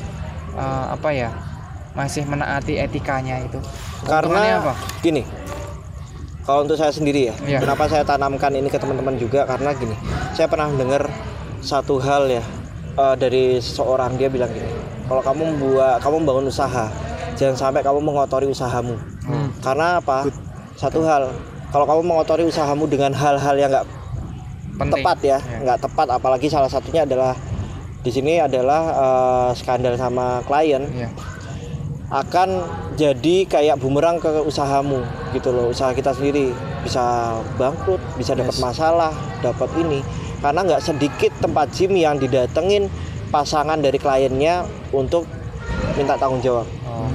eh, 0.59 0.85
apa 0.93 1.09
ya? 1.15 1.31
Masih 1.95 2.27
menaati 2.27 2.79
etikanya 2.79 3.39
itu. 3.43 3.59
Karena 4.03 4.59
apa? 4.61 4.75
gini. 5.01 5.23
Kalau 6.43 6.65
untuk 6.65 6.81
saya 6.81 6.89
sendiri 6.89 7.29
ya, 7.29 7.35
Iya. 7.45 7.59
kenapa 7.61 7.85
saya 7.87 8.03
tanamkan 8.03 8.49
ini 8.51 8.67
ke 8.67 8.81
teman-teman 8.81 9.21
juga 9.21 9.45
karena 9.45 9.71
gini. 9.77 9.93
Saya 10.33 10.49
pernah 10.49 10.73
dengar 10.73 11.05
satu 11.61 12.01
hal 12.01 12.27
ya 12.31 12.43
eh, 12.97 13.15
dari 13.15 13.61
seseorang 13.61 14.17
dia 14.17 14.27
bilang 14.27 14.49
gini. 14.49 14.69
Kalau 15.09 15.21
kamu 15.21 15.43
membuat 15.57 16.01
kamu 16.01 16.17
membangun 16.21 16.47
usaha, 16.49 16.89
jangan 17.37 17.57
sampai 17.57 17.81
kamu 17.81 18.01
mengotori 18.01 18.47
usahamu. 18.47 18.97
Hmm. 19.25 19.49
Karena 19.61 20.01
apa? 20.01 20.25
Satu 20.77 21.03
hal, 21.03 21.33
kalau 21.69 21.85
kamu 21.85 22.03
mengotori 22.07 22.45
usahamu 22.45 22.87
dengan 22.87 23.11
hal-hal 23.13 23.57
yang 23.57 23.69
nggak 23.69 23.87
tepat 24.79 25.19
ya, 25.21 25.39
Ya. 25.43 25.59
nggak 25.65 25.79
tepat. 25.85 26.07
Apalagi 26.13 26.47
salah 26.47 26.71
satunya 26.71 27.03
adalah 27.03 27.35
di 27.99 28.11
sini 28.11 28.39
adalah 28.39 28.83
eh, 28.89 29.51
skandal 29.53 29.95
sama 29.95 30.41
klien 30.43 30.87
Iya. 30.89 31.11
akan 32.09 32.49
jadi 32.95 33.45
kayak 33.45 33.77
bumerang 33.77 34.17
ke 34.17 34.41
usahamu 34.41 35.05
gitu 35.31 35.51
loh 35.51 35.69
usaha 35.69 35.93
kita 35.93 36.11
sendiri 36.11 36.57
bisa 36.81 37.05
bangkrut 37.55 38.01
bisa 38.17 38.33
dapat 38.33 38.55
Yes. 38.55 38.63
masalah 38.63 39.13
dapat 39.39 39.69
ini 39.77 40.01
karena 40.39 40.65
nggak 40.65 40.83
sedikit 40.83 41.33
tempat 41.37 41.69
gym 41.71 41.93
yang 41.93 42.17
didatengin 42.17 42.89
pasangan 43.29 43.77
dari 43.77 43.99
kliennya 43.99 44.65
untuk 44.89 45.29
minta 45.95 46.17
tanggung 46.17 46.41
jawab 46.41 46.65
Oh. 46.81 47.11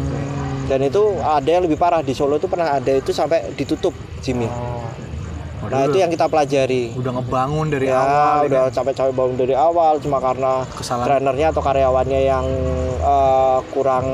dan 0.63 0.79
itu 0.79 1.01
ada 1.17 1.49
yang 1.49 1.65
lebih 1.65 1.75
parah 1.75 1.99
di 1.99 2.13
Solo 2.13 2.37
itu 2.37 2.45
pernah 2.45 2.77
ada 2.77 2.91
itu 2.93 3.09
sampai 3.09 3.49
ditutup 3.55 3.91
gymnya 4.21 4.47
Oh. 4.47 4.85
Nah 5.65 5.85
itu 5.85 5.97
yang 5.97 6.09
kita 6.09 6.25
pelajari 6.25 6.91
udah 6.93 7.11
ngebangun 7.13 7.67
dari 7.67 7.87
ya 7.87 7.97
awal 7.97 8.37
udah 8.45 8.63
ya. 8.63 8.73
capek-capek 8.73 9.13
bangun 9.13 9.35
dari 9.37 9.55
awal 9.55 9.93
cuma 9.99 10.17
karena 10.17 10.53
Kesalahan. 10.69 11.05
trenernya 11.07 11.47
atau 11.49 11.61
karyawannya 11.61 12.19
yang 12.21 12.45
eh, 12.97 13.59
kurang 13.71 14.05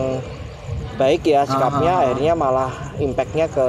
baik 0.96 1.24
ya 1.24 1.42
sikapnya 1.44 1.94
Ah. 1.94 2.02
akhirnya 2.04 2.34
malah 2.34 2.72
impactnya 2.98 3.48
ke 3.48 3.68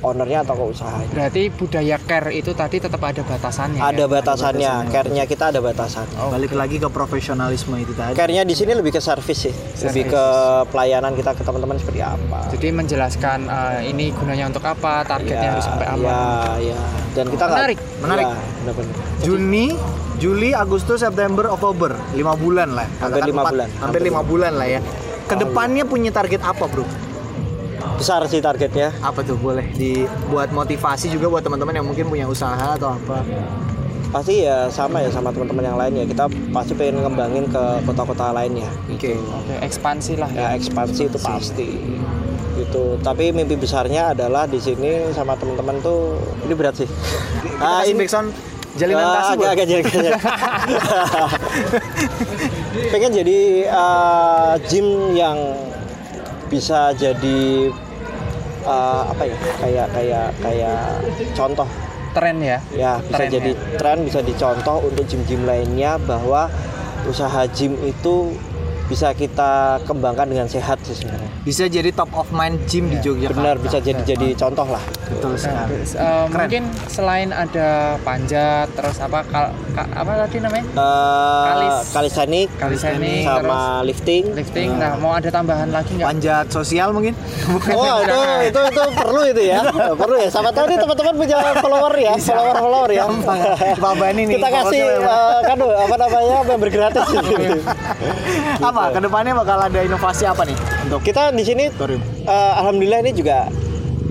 ownernya 0.00 0.42
atau 0.42 0.54
ke 0.54 0.64
usaha 0.70 0.96
Berarti 1.08 1.48
budaya 1.50 1.96
care 1.98 2.32
itu 2.32 2.52
tadi 2.52 2.76
tetap 2.76 3.00
ada 3.00 3.20
batasannya. 3.20 3.80
ada 3.80 3.96
ya? 3.98 4.06
batasannya 4.06 4.72
care-nya 4.88 5.24
kita 5.24 5.44
ada 5.48 5.60
batasan 5.60 6.04
Balik 6.30 6.52
lagi 6.52 6.76
ke 6.76 6.88
profesionalisme 6.88 7.76
itu 7.76 7.92
tadi. 7.92 8.16
care-nya 8.16 8.42
di 8.42 8.54
sini 8.54 8.72
lebih 8.72 8.90
ke 8.90 9.00
service 9.00 9.40
sih 9.42 9.54
lebih 9.82 10.08
ke 10.08 10.24
pelayanan 10.68 11.12
kita 11.12 11.32
ke 11.32 11.42
teman-teman 11.42 11.76
seperti 11.76 12.00
apa 12.00 12.48
Jadi 12.50 12.68
menjelaskan 12.70 13.38
eh, 13.44 13.80
ini 13.86 14.12
gunanya 14.12 14.48
untuk 14.48 14.64
apa, 14.64 15.04
targetnya 15.04 15.50
harus 15.54 15.64
sampai 15.64 15.86
apa. 15.86 16.00
ya 16.00 16.20
ya 16.72 16.80
dan 17.10 17.24
kita 17.26 17.42
nggak- 17.42 17.58
Menarik, 17.60 17.78
menarik. 18.00 18.24
Ya, 18.24 18.34
benar-benar. 18.62 18.94
Juni, 19.20 19.66
Juli, 20.16 20.50
Agustus, 20.54 21.02
September, 21.02 21.50
Oktober, 21.50 21.98
lima 22.14 22.36
bulan 22.36 22.72
lah. 22.72 22.86
Hampir 22.98 23.26
lima 23.26 23.42
bulan. 23.42 23.66
Hampir 23.66 23.82
Hampir 23.82 24.00
lima 24.04 24.22
bulan 24.22 24.52
lah 24.54 24.68
ya. 24.68 24.80
Ke 25.26 25.34
depannya 25.34 25.82
punya 25.82 26.10
target 26.10 26.38
apa 26.40 26.64
bro? 26.64 26.86
Besar 27.98 28.24
sih 28.28 28.40
targetnya. 28.40 28.92
Apa 29.00 29.24
tuh 29.24 29.36
boleh 29.36 29.66
dibuat 29.76 30.52
motivasi 30.52 31.10
juga 31.12 31.28
buat 31.28 31.42
teman-teman 31.44 31.74
yang 31.80 31.86
mungkin 31.86 32.06
punya 32.08 32.26
usaha 32.28 32.76
atau 32.76 32.96
apa? 32.96 33.24
pasti 34.10 34.42
ya 34.42 34.66
sama 34.66 34.98
ya 34.98 35.06
sama 35.06 35.30
teman-teman 35.30 35.64
yang 35.70 35.78
lain 35.78 35.92
ya. 36.02 36.04
Kita 36.10 36.24
pasti 36.50 36.74
pengen 36.74 37.06
ngembangin 37.06 37.46
ke 37.46 37.62
kota-kota 37.86 38.34
lainnya. 38.34 38.66
Oke. 38.90 39.14
Oke, 39.14 39.54
ekspansi 39.62 40.18
lah 40.18 40.30
ya. 40.34 40.50
Ya. 40.50 40.58
ekspansi 40.58 41.06
itu 41.06 41.18
pasti. 41.22 41.68
Gitu. 42.58 42.98
Tapi 43.00 43.30
mimpi 43.30 43.54
besarnya 43.54 44.10
adalah 44.10 44.50
di 44.50 44.58
sini 44.58 45.14
sama 45.14 45.38
teman-teman 45.38 45.78
tuh 45.78 46.18
ini 46.42 46.54
berat 46.58 46.74
sih. 46.82 46.90
Ah, 47.62 47.86
ini 47.86 48.02
backsound 48.02 48.34
jalinan 48.74 49.02
Ah, 49.02 49.14
kasih 49.14 49.34
agak, 49.34 49.38
boleh? 49.38 49.50
agak 49.50 49.66
jadi 49.66 49.82
pengen 52.94 53.10
jadi 53.22 53.38
uh, 53.66 54.54
gym 54.70 54.86
yang 55.18 55.38
bisa 56.50 56.90
jadi 56.98 57.70
uh, 58.66 59.02
apa 59.14 59.22
ya 59.24 59.36
kayak 59.62 59.86
kayak 59.94 60.28
kayak 60.42 60.82
contoh 61.32 61.68
Tren 62.10 62.42
ya. 62.42 62.58
ya 62.74 62.98
bisa 63.06 63.22
Tren 63.22 63.30
jadi 63.30 63.50
ya. 63.54 63.78
tren 63.78 63.98
bisa 64.02 64.18
dicontoh 64.18 64.82
untuk 64.82 65.06
gym-gym 65.06 65.46
lainnya 65.46 65.94
bahwa 66.02 66.50
usaha 67.06 67.46
gym 67.54 67.78
itu 67.86 68.34
bisa 68.90 69.14
kita 69.14 69.52
kembangkan 69.80 70.26
dengan 70.26 70.44
sehat 70.44 70.82
sih 70.82 70.92
sebenarnya 70.96 71.30
Bisa 71.40 71.64
jadi 71.64 71.88
top 71.88 72.10
of 72.12 72.26
mind 72.30 72.58
gym 72.66 72.90
di 72.90 72.98
Yogyakarta. 72.98 73.32
benar 73.32 73.56
bisa 73.56 73.78
jadi 73.78 74.02
jadi 74.04 74.34
contoh 74.34 74.66
lah 74.66 74.82
Betul 75.08 75.30
Nah, 75.30 75.38
sekali. 75.38 75.74
eh, 75.96 76.24
mungkin 76.28 76.62
selain 76.86 77.30
ada 77.30 77.68
panjat 78.00 78.66
terus 78.70 78.98
apa 78.98 79.22
kal- 79.24 79.50
ka- 79.70 79.90
apa 79.92 80.12
tadi 80.20 80.38
namanya? 80.38 80.66
Eh, 80.68 81.46
Kalis. 81.48 81.76
kalisanik 81.90 82.48
Kalisanik, 82.52 83.22
sama 83.24 83.60
lifting 83.82 84.24
Lifting. 84.32 84.68
Nah, 84.74 84.94
mau 84.96 85.12
ada 85.12 85.26
tambahan 85.28 85.66
lagi 85.68 85.94
nggak? 85.94 86.06
Panjat 86.06 86.46
sosial 86.48 86.90
mungkin? 86.90 87.14
Oh 87.70 87.96
itu 88.00 88.18
itu 88.44 88.60
itu 88.66 88.82
perlu 88.92 89.22
itu 89.24 89.42
ya 89.44 89.58
perlu 90.00 90.16
ya. 90.16 90.28
Sama 90.28 90.50
tahu 90.50 90.66
nih 90.66 90.78
teman-teman 90.78 91.14
punya 91.16 91.36
follower 91.56 91.94
ya, 91.96 92.14
follower 92.16 92.56
follower 92.56 92.90
ya. 92.90 93.04
Pak 93.76 93.92
Bani 93.96 94.22
nih, 94.24 94.34
Kita 94.34 94.48
kasih 94.50 94.82
eh, 94.98 94.98
kan 95.42 95.56
apa 95.56 95.94
namanya 95.96 96.36
member 96.44 96.68
gratis. 96.68 97.04
gitu. 97.08 97.54
apa? 98.60 98.78
Ke 98.88 98.98
depannya 98.98 99.32
bakal 99.34 99.58
ada 99.60 99.80
inovasi 99.80 100.24
apa 100.24 100.42
nih 100.42 100.56
untuk 100.82 101.00
Kita 101.02 101.28
di 101.30 101.44
sini 101.44 101.64
eh, 101.68 102.52
alhamdulillah 102.56 103.00
ini 103.00 103.12
juga 103.12 103.52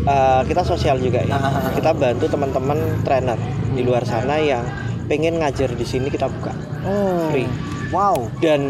eh, 0.01 0.41
kita 0.43 0.61
sosial 0.63 0.97
juga 0.97 1.19
ya. 1.21 1.33
Ah. 1.33 1.71
Kita 1.71 1.91
bantu 1.91 2.25
teman-teman 2.27 2.77
trainer 3.01 3.37
di 3.69 3.81
luar 3.81 4.03
sana 4.03 4.37
yang 4.37 4.61
pengen 5.05 5.37
ngajar 5.37 5.73
di 5.73 5.83
sini 5.83 6.07
kita 6.07 6.29
buka 6.29 6.53
Oh. 6.79 7.27
free 7.27 7.49
Wow. 7.89 8.29
dan 8.39 8.69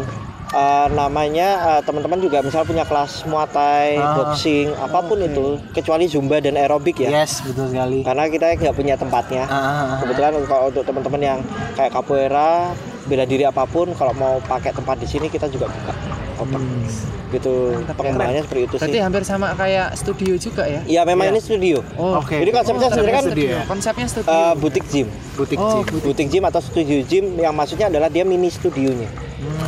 eh, 0.50 0.86
namanya 0.90 1.48
eh, 1.70 1.80
teman-teman 1.80 2.18
juga 2.18 2.40
misal 2.40 2.64
punya 2.64 2.82
kelas 2.82 3.22
muay 3.22 3.46
thai, 3.46 3.88
Ah. 3.94 4.16
boxing, 4.16 4.72
apa 4.74 4.98
pun 5.00 5.20
itu 5.20 5.46
kecuali 5.70 6.04
zumba 6.04 6.40
dan 6.40 6.56
aerobik 6.56 6.98
ya. 6.98 7.12
Yes, 7.14 7.38
betul 7.40 7.70
sekali. 7.70 8.02
karena 8.02 8.24
kita 8.26 8.46
nggak 8.56 8.74
punya 8.74 8.94
tempatnya 8.96 9.44
Ah, 9.44 9.54
ah, 9.54 9.62
ah. 9.62 9.98
kebetulan 10.00 10.32
kalau 10.42 10.64
untuk 10.66 10.82
teman-teman 10.82 11.20
yang 11.20 11.38
kayak 11.72 11.92
capoeira 11.92 12.72
bela 13.10 13.24
diri 13.24 13.42
apa 13.42 13.66
pun 13.66 13.90
kalau 13.92 14.14
mau 14.14 14.38
pakai 14.40 14.70
tempat 14.70 14.96
di 14.96 15.06
sini 15.06 15.26
kita 15.26 15.46
juga 15.46 15.66
buka 15.66 15.92
open 16.38 16.62
gitu 17.28 17.78
pengembangannya 17.90 18.42
seperti 18.42 18.62
itu 18.64 18.74
Berarti 18.76 18.90
sih 18.92 19.02
hampir 19.02 19.22
sama 19.22 19.54
kayak 19.54 19.94
studio 19.94 20.34
juga 20.34 20.62
ya? 20.64 20.80
ya 20.84 21.02
memang 21.04 21.28
ini 21.28 21.38
studio 21.38 21.78
Oh. 21.94 22.18
Oke. 22.18 22.38
jadi 22.38 22.50
konsepnya 22.50 22.80
Oh, 22.80 22.90
sebenarnya 22.90 23.16
kan 23.16 23.24
studio. 23.24 23.46
ya? 23.48 23.60
Konsepnya 23.66 24.06
studio. 24.06 24.30
eh, 24.30 24.54
butik 24.56 24.84
gym 24.86 25.06
Butik 25.34 25.58
Oh, 25.58 25.82
gym. 25.82 25.98
butik 26.00 26.26
gym 26.28 26.44
atau 26.44 26.60
studio 26.60 27.02
gym 27.02 27.24
yang 27.36 27.50
maksudnya 27.52 27.86
adalah 27.86 28.06
dia 28.06 28.22
mini 28.22 28.46
studionya 28.48 29.10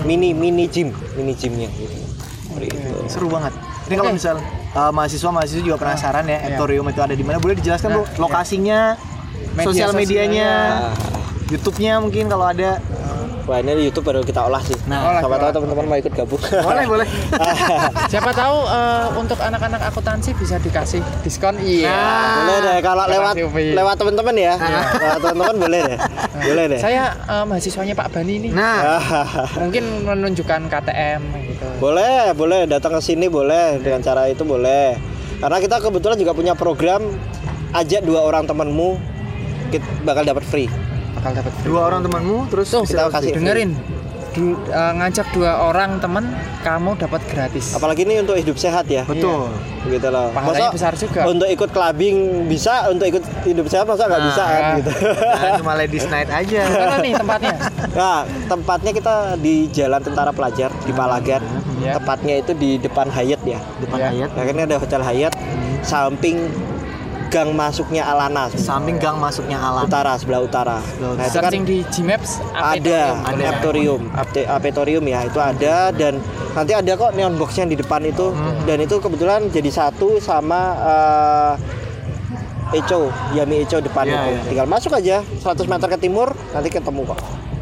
mini 0.03 0.31
mini 0.33 0.67
gym 0.67 0.91
mini 1.13 1.35
gymnya 1.35 1.67
gitu 1.73 1.99
seperti 2.45 2.67
itu 2.69 2.91
Seru 3.09 3.27
banget. 3.27 3.53
Ini 3.83 3.95
kalau 3.95 4.11
Oke. 4.11 4.19
misal 4.19 4.37
uh, 4.73 4.91
mahasiswa 4.91 5.31
mahasiswa 5.31 5.63
juga 5.63 5.77
penasaran 5.77 6.25
ya, 6.25 6.39
Iya. 6.39 6.49
Etorium 6.53 6.87
itu 6.87 7.01
ada 7.01 7.13
di 7.13 7.21
mana? 7.21 7.37
Boleh 7.37 7.57
dijelaskan 7.57 7.89
Nah, 7.89 7.97
bro? 7.97 8.05
iya. 8.05 8.19
Lokasinya, 8.19 8.81
Media 9.53 9.65
sosial 9.65 9.91
medianya, 9.93 10.51
Nah, 10.79 10.95
YouTube-nya 11.49 11.93
mungkin 11.99 12.25
kalau 12.27 12.47
ada. 12.47 12.79
Wah 13.45 13.59
ini 13.59 13.71
di 13.75 13.83
YouTube 13.91 14.07
baru 14.11 14.21
kita 14.23 14.47
olah 14.47 14.63
sih. 14.63 14.77
Nah, 14.87 15.19
sama 15.19 15.37
olah. 15.37 15.51
tahu 15.51 15.53
teman-teman 15.61 15.85
mau 15.91 15.97
ikut 15.99 16.13
gabung. 16.15 16.41
Boleh 16.41 16.85
boleh. 16.87 17.07
Siapa 18.13 18.31
tahu 18.31 18.57
eh, 18.67 19.07
untuk 19.19 19.39
anak-anak 19.43 19.81
akuntansi 19.91 20.31
bisa 20.39 20.57
dikasih 20.63 21.03
diskon. 21.27 21.59
Iya. 21.59 21.93
boleh 22.39 22.59
deh. 22.63 22.79
Kalau 22.83 23.05
lewat 23.11 23.35
lewat 23.53 23.95
teman-teman 23.99 24.35
ya. 24.39 24.55
Lewat 24.99 25.19
teman-teman 25.21 25.57
boleh 25.59 25.81
deh. 25.87 25.99
Boleh 26.43 26.65
deh. 26.77 26.81
Saya 26.81 27.03
eh, 27.17 27.45
mahasiswanya 27.45 27.95
Pak 27.99 28.09
Bani 28.15 28.35
nih. 28.49 28.51
Nah, 28.55 28.79
Mungkin 29.59 29.85
menunjukkan 30.07 30.61
KTM 30.71 31.21
gitu. 31.51 31.67
boleh 31.83 32.33
boleh. 32.35 32.61
Datang 32.71 32.99
ke 32.99 33.01
sini 33.03 33.27
boleh. 33.27 33.83
Dengan 33.83 34.01
cara 34.03 34.31
itu 34.31 34.47
boleh. 34.47 34.95
Karena 35.43 35.59
kita 35.59 35.83
kebetulan 35.83 36.15
juga 36.15 36.33
punya 36.39 36.55
program 36.55 37.03
ajak 37.73 38.05
dua 38.05 38.23
orang 38.23 38.45
temanmu 38.45 39.01
kita 39.73 39.87
bakal 40.05 40.23
dapat 40.23 40.45
free 40.45 40.69
Bakal 41.23 41.39
dapat 41.39 41.53
free. 41.55 41.65
dua 41.65 41.81
orang 41.87 42.01
temanmu 42.03 42.51
terus 42.51 42.67
Tuh, 42.69 42.83
kita 42.83 43.07
kasih 43.09 43.31
dengerin. 43.33 43.71
Du- 44.33 44.57
eh, 44.65 44.93
ngajak 44.97 45.29
dua 45.31 45.61
orang 45.63 46.01
temen 46.01 46.25
kamu 46.59 46.97
dapat 46.97 47.21
gratis. 47.27 47.77
apalagi 47.77 48.03
ini 48.03 48.17
untuk 48.19 48.33
hidup 48.33 48.57
sehat 48.57 48.89
ya 48.89 49.05
Betul. 49.05 49.53
gitu 49.85 50.09
loh 50.09 50.33
Pahalanya 50.33 50.73
Masa 50.73 50.77
besar 50.89 50.93
juga. 50.97 51.29
untuk 51.29 51.45
ikut 51.47 51.69
clubbing 51.69 52.17
bisa 52.49 52.89
untuk 52.89 53.07
ikut 53.07 53.21
hidup 53.45 53.69
sehat 53.69 53.85
masa 53.85 54.09
nggak 54.09 54.19
Nah, 54.19 54.27
bisa 54.27 54.43
kan 54.43 54.57
ya. 54.57 54.71
gitu 54.75 54.91
Nah, 55.21 55.51
cuma 55.61 55.73
ladies 55.77 56.07
night 56.09 56.27
aja. 56.27 56.63
Mana 56.65 56.97
nih 56.99 57.13
tempatnya? 57.15 57.55
nah 57.93 58.19
tempatnya 58.49 58.91
kita 58.91 59.15
di 59.37 59.55
Jalan 59.69 60.01
Tentara 60.01 60.33
Pelajar 60.33 60.71
di 60.81 60.93
Palagan 60.93 61.43
Ya. 61.79 61.93
tepatnya 61.95 62.35
itu 62.39 62.53
di 62.55 62.71
depan 62.79 63.07
Hyatt 63.07 63.43
ya 63.45 63.61
Depan 63.79 63.99
Iya. 64.01 64.09
ayat. 64.17 64.29
nah, 64.33 64.45
ini 64.49 64.61
ada 64.65 64.77
hotel 64.77 65.03
Hyatt 65.03 65.35
samping 65.83 66.49
gang 67.33 67.49
masuknya 67.51 68.05
Alana 68.05 68.53
Samping 68.53 69.01
gang 69.01 69.17
masuknya 69.17 69.57
alam. 69.57 69.89
utara 69.89 70.13
sebelah 70.15 70.45
utara 70.45 70.79
nah 71.01 71.25
itu 71.25 71.39
kan 71.39 71.53
di 71.65 71.81
Gmaps 71.83 72.31
ada 72.53 73.17
Aptorium. 73.49 74.13
Aptorium 74.47 75.05
ya 75.05 75.25
itu 75.25 75.41
ada 75.41 75.89
dan 75.91 76.21
nanti 76.53 76.73
ada 76.73 76.93
kok 76.93 77.17
neon 77.17 77.35
boxnya 77.35 77.65
di 77.65 77.75
depan 77.75 78.05
itu 78.05 78.37
dan 78.63 78.79
itu 78.79 79.01
kebetulan 79.01 79.49
jadi 79.49 79.71
satu 79.73 80.21
sama 80.21 80.61
eh, 80.77 81.53
Echo 82.75 83.09
Yami 83.33 83.65
Echo 83.65 83.81
depan 83.81 84.05
Iya, 84.05 84.13
itu 84.15 84.29
iya. 84.31 84.41
tinggal 84.47 84.67
masuk 84.67 84.93
aja 84.93 85.17
100 85.25 85.65
meter 85.67 85.89
ke 85.89 85.99
timur 85.99 86.29
nanti 86.53 86.69
ketemu 86.69 87.09
kok 87.09 87.21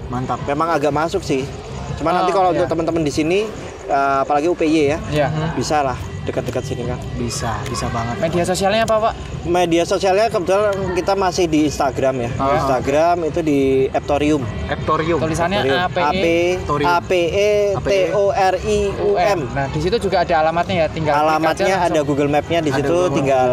Mantap. 0.08 0.42
memang 0.44 0.68
agak 0.68 0.90
masuk 0.90 1.22
sih 1.22 1.46
cuma 1.94 2.10
Oh, 2.10 2.14
nanti 2.16 2.30
kalau 2.30 2.50
iya. 2.50 2.56
untuk 2.56 2.66
teman-teman 2.68 3.02
di 3.02 3.10
sini 3.10 3.38
eh, 3.86 4.18
apalagi 4.20 4.50
UPY 4.50 4.66
ya 4.88 4.98
Iya. 5.08 5.26
bisa 5.54 5.82
lah 5.82 5.98
dekat-dekat 6.22 6.62
sini 6.62 6.82
kan 6.84 6.98
Bisa, 7.14 7.56
bisa 7.64 7.88
banget. 7.88 8.16
Media 8.18 8.44
sosialnya 8.44 8.84
apa, 8.84 8.96
Pak? 9.02 9.14
media 9.40 9.82
sosialnya 9.82 10.28
kebetulan 10.28 10.68
kita 10.92 11.12
masih 11.14 11.44
di 11.44 11.64
Instagram 11.64 12.14
ya 12.18 12.30
Oh. 12.36 12.52
Instagram 12.52 13.16
itu 13.24 13.40
di 13.40 13.60
Aptorium 13.88 14.44
Eptorium. 14.66 15.16
Tulisannya 15.16 15.58
Torium. 15.60 15.80
APE 15.82 16.02
AP 16.02 16.24
Torium. 16.62 16.86
A 16.86 16.96
P 17.00 17.10
E 17.26 17.50
T 17.78 17.90
O 18.12 18.24
R 18.28 18.54
I 18.58 18.78
U 19.00 19.10
M. 19.14 19.40
Nah, 19.50 19.66
di 19.66 19.78
situ 19.78 19.96
juga 19.98 20.20
ada 20.20 20.34
alamatnya 20.40 20.76
ya, 20.78 20.86
tinggal 20.88 21.12
klik 21.12 21.16
aja 21.16 21.30
Alamatnya 21.30 21.66
langsung. 21.70 21.90
ada 21.90 22.00
Google 22.02 22.28
Map-nya 22.28 22.60
di 22.60 22.70
situ 22.70 22.84
Google 22.86 23.10
tinggal 23.10 23.50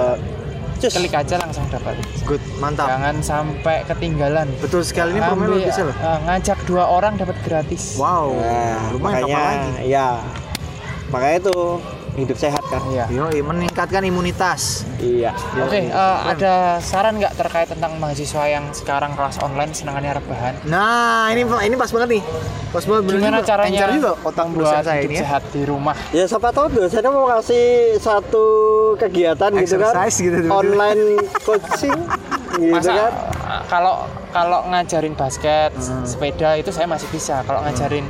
cus. 0.77 0.91
klik 0.93 1.15
aja 1.15 1.35
langsung 1.37 1.63
dapat. 1.67 1.95
Good, 2.21 2.43
mantap. 2.57 2.85
Jangan 2.85 3.15
sampai 3.17 3.77
ketinggalan. 3.87 4.47
Betul 4.59 4.83
sekali 4.83 5.15
ini 5.15 5.21
promo 5.21 5.47
Ambil, 5.47 5.63
biasa 5.63 5.81
loh. 5.81 5.95
eh, 5.95 6.19
ngajak 6.21 6.59
dua 6.63 6.83
orang 6.85 7.13
dapat 7.15 7.37
gratis. 7.41 7.95
Wow. 7.95 8.35
Nah, 8.35 8.91
Lumayan 8.91 9.01
makanya 9.23 9.33
apa 9.33 9.47
lagi? 9.47 9.87
ya. 9.87 10.09
Makanya 11.07 11.35
itu 11.41 11.57
hidup 12.17 12.33
sehat 12.35 12.65
kan. 12.65 12.81
Iya. 12.89 13.05
Yoi, 13.07 13.39
meningkatkan 13.39 14.01
imunitas. 14.01 14.81
Iya. 14.97 15.37
Oke, 15.61 15.85
eh, 15.85 15.93
ada 16.25 16.53
saran 16.79 17.15
nggak 17.15 17.37
terkait 17.37 17.69
tentang 17.69 17.93
mahasiswa 17.95 18.43
yang 18.43 18.65
sekarang 18.73 19.13
kelas 19.13 19.37
online 19.39 19.71
senangannya 19.71 20.17
rebahan? 20.17 20.53
Nah, 20.65 21.29
ini 21.29 21.45
ini 21.45 21.75
pas 21.75 21.87
banget 21.87 22.09
nih. 22.11 22.23
Pas 22.67 22.83
banget 22.83 23.03
bener 23.05 23.19
Gimana 23.21 23.37
juga. 23.37 23.47
caranya 23.47 23.79
juga 23.87 24.11
otak 24.19 24.45
dosen 24.47 24.57
buat 24.57 24.73
saya 24.81 24.97
hidup 24.97 25.05
ini 25.05 25.13
ya. 25.13 25.21
sehat 25.23 25.43
di 25.47 25.61
rumah? 25.63 25.95
Ya 26.09 26.23
siapa 26.25 26.49
tahu 26.49 26.65
dosennya 26.73 27.11
mau 27.11 27.29
kasih 27.29 27.65
satu 27.97 28.45
kegiatan 28.97 29.49
gitu 29.55 29.77
kan. 29.77 29.93
Exercise 29.93 30.15
gitu, 30.19 30.35
tiba-tiba. 30.39 30.57
Online 30.57 31.01
coaching 31.39 31.99
gitu 32.57 32.73
Masa 32.73 32.91
kan. 32.91 33.11
eh, 33.13 33.61
kalau 33.67 33.93
kalau 34.27 34.59
ngajarin 34.67 35.13
basket, 35.13 35.71
Hmm. 35.71 36.01
sepeda 36.03 36.57
itu 36.57 36.69
saya 36.69 36.85
masih 36.85 37.05
bisa. 37.07 37.45
Kalau 37.45 37.61
ngajarin 37.61 38.05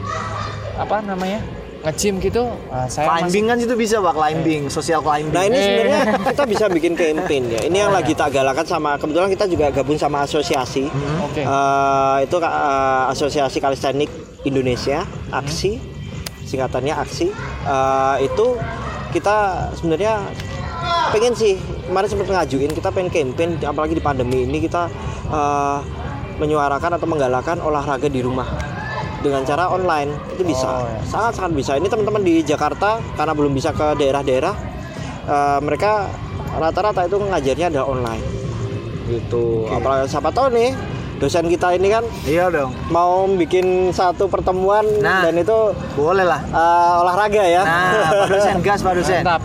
apa 0.75 0.95
namanya? 1.01 1.43
Nge-gym 1.87 2.19
gitu, 2.19 2.43
uh, 2.67 2.85
saya 2.85 3.07
Climbing 3.07 3.45
kan 3.47 3.55
situ 3.57 3.73
bisa 3.73 3.95
pak, 3.97 4.11
climbing, 4.11 4.67
social 4.67 4.99
climbing. 4.99 5.31
Nah 5.31 5.43
ini 5.43 5.55
Eh. 5.55 5.63
sebenarnya 5.63 5.99
kita 6.29 6.43
bisa 6.43 6.65
bikin 6.67 6.93
campaign 6.93 7.43
ya. 7.49 7.61
Ini 7.63 7.77
yang 7.79 7.91
lagi 7.91 8.11
tak 8.11 8.31
galakan 8.31 8.63
sama 8.63 8.95
kebetulan 8.95 9.31
kita 9.31 9.45
juga 9.45 9.71
gabung 9.71 9.95
sama 9.95 10.21
asosiasi. 10.21 10.85
masih- 10.85 11.23
Oke. 11.23 11.41
Eh, 11.41 12.17
itu 12.21 12.35
eh, 12.37 13.03
asosiasi 13.09 13.57
kalistenik 13.57 14.11
Indonesia, 14.43 15.01
aksi 15.29 15.79
singkatannya 16.43 16.93
aksi. 16.93 17.31
Eh, 17.63 18.15
itu 18.21 18.45
kita 19.09 19.35
sebenarnya 19.73 20.19
pengen 21.09 21.31
sih 21.31 21.55
kemarin 21.85 22.05
sempat 22.05 22.27
ngajuin 22.27 22.69
kita 22.69 22.91
pengen 22.91 23.07
campaign 23.09 23.55
apalagi 23.61 23.95
di 23.95 24.03
pandemi 24.03 24.43
ini 24.43 24.59
kita 24.59 24.91
eh, 25.27 25.79
menyuarakan 26.37 26.91
atau 26.93 27.07
menggalakkan 27.07 27.57
olahraga 27.57 28.05
di 28.05 28.21
rumah 28.21 28.45
dengan 29.19 29.41
cara 29.41 29.65
online 29.67 30.13
itu 30.31 30.43
bisa 30.43 30.67
Oh, 30.67 30.83
ya. 30.83 31.01
sangat 31.03 31.33
sangat 31.33 31.51
bisa 31.53 31.71
ini 31.73 31.85
teman-teman 31.85 32.21
di 32.21 32.41
Jakarta 32.41 33.01
karena 33.13 33.33
belum 33.33 33.51
bisa 33.51 33.69
ke 33.71 33.95
daerah-daerah 33.95 34.53
eh, 35.25 35.59
mereka 35.59 36.05
rata-rata 36.53 37.03
itu 37.03 37.17
ngajarnya 37.17 37.67
adalah 37.67 37.87
online 37.87 38.23
gitu 39.05 39.65
apalagi 39.67 40.05
siapa 40.05 40.29
tahu 40.29 40.51
nih 40.51 40.75
dosen 41.17 41.47
kita 41.47 41.73
ini 41.73 41.89
kan 41.89 42.05
Iya 42.23 42.45
dong. 42.47 42.71
mau 42.87 43.25
bikin 43.25 43.89
satu 43.89 44.27
pertemuan 44.27 44.85
Nah. 44.99 45.23
dan 45.23 45.33
itu 45.35 45.73
Boleh 45.95 46.21
lah. 46.21 46.41
eh, 46.43 46.93
olahraga 46.99 47.41
ya 47.41 47.63
Nah, 47.63 47.91
Pak 48.15 48.27
dosen 48.29 48.55
gas 48.67 48.79
Pak 48.79 48.93
dosen. 48.93 49.21
Mantap. 49.23 49.41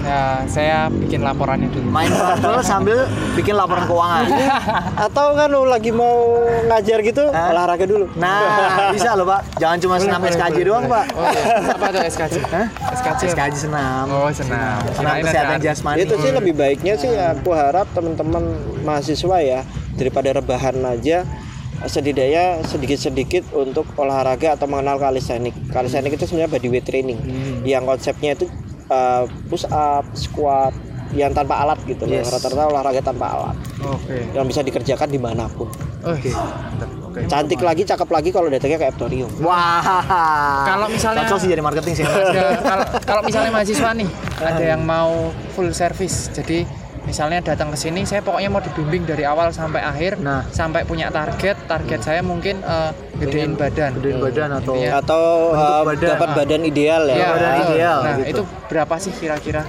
Ya, 0.00 0.42
saya 0.44 0.78
bikin 0.88 1.22
laporannya 1.22 1.70
dulu. 1.70 1.86
Main 1.86 2.10
virtual 2.10 2.60
sambil 2.60 3.06
bikin 3.32 3.54
laporan 3.54 3.86
keuangan. 3.86 4.24
atau 5.06 5.32
kan 5.32 5.46
lu 5.46 5.64
lagi 5.64 5.90
mau 5.90 6.40
ngajar 6.66 6.98
gitu 7.00 7.28
Hah? 7.28 7.50
olahraga 7.50 7.84
dulu 7.84 8.06
Nah, 8.14 8.90
bisa 8.90 9.14
loh 9.14 9.24
Pak. 9.24 9.56
Jangan 9.56 9.78
cuma 9.78 9.94
senam 9.96 10.18
Boleh, 10.18 10.32
SKJ 10.32 10.52
boleh, 10.52 10.64
doang 10.64 10.84
boleh. 10.84 10.94
Pak. 10.94 11.04
Oh, 11.14 11.24
iya. 11.24 11.44
Apa 11.72 11.86
tuh 11.88 12.00
SKJ? 12.04 12.34
Hah? 12.48 12.66
SKJ. 12.92 13.20
SKJ 13.32 13.54
senam. 13.56 14.04
Oh, 14.08 14.28
senam. 14.28 14.78
Senam 14.88 15.12
Kirain 15.14 15.24
kesehatan 15.24 15.58
jasmani. 15.60 15.98
itu 16.02 16.14
sih 16.18 16.30
lebih 16.30 16.52
baiknya 16.52 16.94
sih 16.96 17.10
aku 17.12 17.50
harap 17.52 17.86
teman-teman 17.92 18.42
mahasiswa 18.82 19.36
ya 19.38 19.60
daripada 19.94 20.34
rebahan 20.34 20.76
aja 20.82 21.22
setidaknya 21.84 22.64
sedikit-sedikit 22.64 23.52
untuk 23.52 23.84
olahraga 23.96 24.56
atau 24.56 24.64
mengenal 24.64 24.96
kalistenik. 24.96 25.52
Kalistenik 25.68 26.16
itu 26.16 26.24
sebenarnya 26.24 26.52
bodyweight 26.52 26.86
training 26.86 27.18
yang 27.62 27.84
konsepnya 27.84 28.32
itu 28.32 28.48
uh, 28.88 29.24
push 29.48 29.64
up, 29.68 30.04
squat, 30.12 30.74
yang 31.14 31.30
tanpa 31.30 31.62
alat 31.62 31.78
gitu 31.86 32.04
loh. 32.04 32.18
Yes. 32.18 32.28
Rata-rata 32.28 32.64
olahraga 32.74 33.00
tanpa 33.00 33.26
alat 33.30 33.56
Oke. 33.86 34.26
yang 34.34 34.44
bisa 34.50 34.60
dikerjakan 34.66 35.08
di 35.08 35.20
mana 35.22 35.46
pun. 35.46 35.70
Oke. 36.02 36.34
Mantap. 36.34 36.90
Oke. 37.06 37.20
Cantik 37.30 37.60
lagi, 37.62 37.86
cakep 37.86 38.08
lagi 38.10 38.28
kalau 38.34 38.50
datangnya 38.50 38.82
ke 38.82 38.86
Eptorium. 38.90 39.30
Wah. 39.38 40.02
Kalau 40.66 40.90
misalnya- 40.90 41.22
cocok 41.24 41.38
sih 41.38 41.48
jadi 41.54 41.62
marketing 41.62 41.94
sih. 42.02 42.04
Kalau 42.04 42.84
kalau 43.06 43.22
misalnya 43.22 43.50
mahasiswa 43.54 43.90
nih 43.94 44.08
ada 44.42 44.64
yang 44.74 44.82
mau 44.82 45.30
full 45.54 45.70
service 45.70 46.34
jadi 46.34 46.66
misalnya 47.04 47.40
datang 47.40 47.68
ke 47.68 47.78
sini 47.78 48.02
saya 48.02 48.20
pokoknya 48.20 48.48
mau 48.48 48.58
dibimbing 48.58 49.04
dari 49.04 49.22
awal 49.22 49.48
sampai 49.50 49.80
akhir 49.80 50.16
Nah. 50.16 50.44
sampai 50.48 50.82
punya 50.82 51.08
target 51.08 51.56
target 51.64 52.00
saya 52.00 52.20
mungkin 52.20 52.58
eh, 52.58 52.90
gedein 53.16 53.54
badan 53.54 53.94
Gedein 53.94 54.18
badan 54.18 54.50
atau 54.54 54.74
Intinya- 54.74 54.94
Atau 54.98 55.24
uh, 55.50 55.82
badan. 55.84 56.08
dapat 56.10 56.28
badan 56.34 56.62
ideal 56.64 57.02
ya. 57.04 57.14
Iya, 57.14 57.26
badan 57.28 57.50
betul. 57.50 57.64
ideal, 57.68 57.98
nah 58.00 58.14
gitu. 58.16 58.28
itu 58.30 58.42
berapa 58.66 58.94
sih 58.98 59.12
kira-kira 59.12 59.62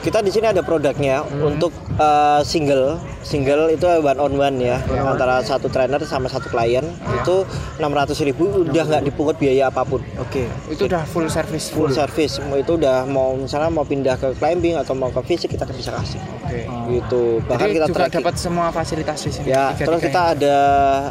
Kita 0.00 0.18
di 0.18 0.28
sini 0.28 0.48
ada 0.48 0.60
produknya 0.60 1.20
untuk 1.22 1.70
uh, 1.94 2.40
single, 2.40 2.96
single 3.22 3.68
itu 3.68 3.84
one 3.84 4.16
on 4.16 4.32
one 4.34 4.56
ya 4.56 4.76
antara 5.02 5.40
satu 5.40 5.66
trainer 5.66 6.00
sama 6.02 6.26
satu 6.26 6.48
klien 6.48 6.82
itu 7.14 7.36
600.000 7.76 7.84
ribu 8.26 8.44
udah 8.62 8.84
nggak 8.86 9.02
dipungut 9.04 9.36
biaya 9.36 9.68
apa 9.68 9.82
pun. 9.82 10.00
Oke. 10.16 10.48
itu 10.66 10.82
udah 10.82 11.04
full 11.04 11.26
service 11.26 11.68
Full 11.70 11.90
service 11.90 12.40
Mau 12.42 12.56
itu 12.56 12.74
udah 12.74 13.04
mau 13.04 13.32
misalnya 13.34 13.68
mau 13.68 13.82
pindah 13.82 14.16
ke 14.16 14.32
climbing 14.34 14.74
atau 14.74 14.92
mau 14.92 15.08
ke 15.08 15.20
fisik 15.26 15.52
kita 15.52 15.64
bisa 15.66 15.92
kasih 15.92 16.20
oke 16.38 16.60
gitu. 16.90 17.22
Bahkan 17.42 17.60
jadi 17.62 17.74
kita 17.74 17.86
juga 17.86 17.98
tracking. 18.00 18.18
dapat 18.18 18.34
semua 18.36 18.66
fasilitas 18.68 19.18
di 19.18 19.30
sini 19.30 19.46
Ya, 19.46 19.70
tiga-tiganya. 19.70 19.86
terus 19.86 20.00
kita 20.02 20.20
ada 20.30 20.56